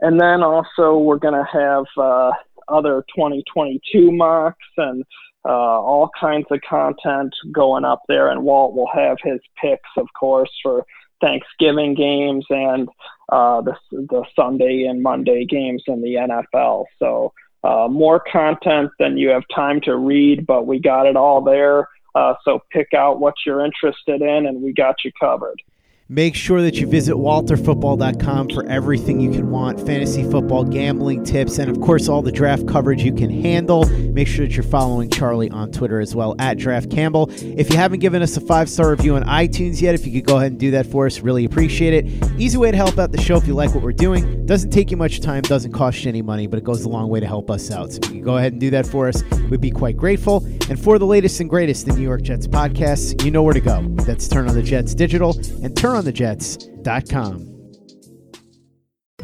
And 0.00 0.20
then 0.20 0.42
also, 0.42 0.98
we're 0.98 1.18
going 1.18 1.34
to 1.34 1.46
have 1.50 1.84
uh, 1.96 2.32
other 2.68 3.04
2022 3.14 4.12
mocks 4.12 4.58
and 4.76 5.04
uh, 5.46 5.80
all 5.80 6.10
kinds 6.18 6.46
of 6.50 6.60
content 6.68 7.34
going 7.52 7.84
up 7.84 8.02
there. 8.08 8.30
And 8.30 8.42
Walt 8.42 8.74
will 8.74 8.90
have 8.92 9.18
his 9.22 9.40
picks, 9.60 9.88
of 9.96 10.08
course, 10.18 10.50
for 10.62 10.84
Thanksgiving 11.20 11.94
games 11.94 12.44
and 12.50 12.88
uh, 13.30 13.60
the, 13.62 13.76
the 13.92 14.24
Sunday 14.34 14.84
and 14.84 15.02
Monday 15.02 15.44
games 15.44 15.82
in 15.86 16.02
the 16.02 16.14
NFL. 16.14 16.86
So, 16.98 17.32
uh, 17.64 17.88
more 17.88 18.20
content 18.20 18.90
than 18.98 19.16
you 19.16 19.30
have 19.30 19.42
time 19.52 19.80
to 19.82 19.96
read, 19.96 20.46
but 20.46 20.66
we 20.66 20.78
got 20.78 21.06
it 21.06 21.16
all 21.16 21.40
there. 21.40 21.88
Uh, 22.14 22.34
so, 22.44 22.62
pick 22.70 22.94
out 22.94 23.18
what 23.18 23.34
you're 23.44 23.64
interested 23.64 24.22
in, 24.22 24.46
and 24.46 24.62
we 24.62 24.72
got 24.72 24.96
you 25.04 25.10
covered. 25.18 25.60
Make 26.08 26.36
sure 26.36 26.62
that 26.62 26.76
you 26.76 26.86
visit 26.86 27.16
walterfootball.com 27.16 28.50
for 28.50 28.64
everything 28.66 29.20
you 29.20 29.32
can 29.32 29.50
want 29.50 29.84
fantasy 29.84 30.22
football, 30.22 30.62
gambling 30.62 31.24
tips, 31.24 31.58
and 31.58 31.68
of 31.68 31.80
course, 31.80 32.08
all 32.08 32.22
the 32.22 32.30
draft 32.30 32.68
coverage 32.68 33.02
you 33.02 33.12
can 33.12 33.28
handle. 33.28 33.84
Make 34.12 34.28
sure 34.28 34.46
that 34.46 34.54
you're 34.54 34.62
following 34.62 35.10
Charlie 35.10 35.50
on 35.50 35.72
Twitter 35.72 35.98
as 35.98 36.14
well, 36.14 36.36
at 36.38 36.58
Draft 36.58 36.92
Campbell. 36.92 37.28
If 37.32 37.70
you 37.70 37.76
haven't 37.76 37.98
given 37.98 38.22
us 38.22 38.36
a 38.36 38.40
five 38.40 38.70
star 38.70 38.90
review 38.90 39.16
on 39.16 39.24
iTunes 39.24 39.80
yet, 39.82 39.96
if 39.96 40.06
you 40.06 40.12
could 40.12 40.28
go 40.28 40.36
ahead 40.36 40.52
and 40.52 40.60
do 40.60 40.70
that 40.70 40.86
for 40.86 41.06
us, 41.06 41.18
really 41.18 41.44
appreciate 41.44 41.92
it. 41.92 42.30
Easy 42.38 42.56
way 42.56 42.70
to 42.70 42.76
help 42.76 42.96
out 43.00 43.10
the 43.10 43.20
show 43.20 43.34
if 43.34 43.44
you 43.48 43.54
like 43.54 43.74
what 43.74 43.82
we're 43.82 43.90
doing. 43.90 44.46
Doesn't 44.46 44.70
take 44.70 44.92
you 44.92 44.96
much 44.96 45.20
time, 45.20 45.42
doesn't 45.42 45.72
cost 45.72 46.04
you 46.04 46.08
any 46.08 46.22
money, 46.22 46.46
but 46.46 46.56
it 46.56 46.62
goes 46.62 46.84
a 46.84 46.88
long 46.88 47.08
way 47.08 47.18
to 47.18 47.26
help 47.26 47.50
us 47.50 47.72
out. 47.72 47.90
So 47.90 47.98
if 48.04 48.12
you 48.12 48.22
go 48.22 48.36
ahead 48.36 48.52
and 48.52 48.60
do 48.60 48.70
that 48.70 48.86
for 48.86 49.08
us, 49.08 49.24
we'd 49.50 49.60
be 49.60 49.72
quite 49.72 49.96
grateful. 49.96 50.44
And 50.70 50.80
for 50.80 51.00
the 51.00 51.06
latest 51.06 51.40
and 51.40 51.50
greatest 51.50 51.88
in 51.88 51.96
New 51.96 52.02
York 52.02 52.22
Jets 52.22 52.46
podcasts, 52.46 53.24
you 53.24 53.32
know 53.32 53.42
where 53.42 53.54
to 53.54 53.60
go. 53.60 53.82
That's 53.82 54.28
Turn 54.28 54.48
on 54.48 54.54
the 54.54 54.62
Jets 54.62 54.94
Digital 54.94 55.36
and 55.64 55.76
turnonthejets.com. 55.96 57.55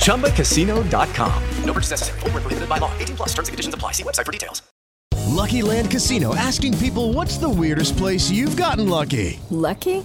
ChumbaCasino.com. 0.00 1.42
No 1.64 1.72
purchase 1.72 1.90
necessary. 1.90 2.20
Void 2.20 2.34
were 2.34 2.40
prohibited 2.40 2.68
by 2.68 2.78
law. 2.78 2.92
18 2.98 3.16
plus. 3.16 3.28
Terms 3.30 3.48
and 3.48 3.52
conditions 3.52 3.74
apply. 3.74 3.92
See 3.92 4.02
website 4.02 4.26
for 4.26 4.32
details. 4.32 4.62
Lucky 5.30 5.62
Land 5.62 5.90
Casino 5.90 6.34
asking 6.34 6.76
people 6.78 7.12
what's 7.12 7.38
the 7.38 7.48
weirdest 7.48 7.96
place 7.96 8.30
you've 8.30 8.56
gotten 8.56 8.88
lucky? 8.88 9.38
Lucky? 9.50 10.04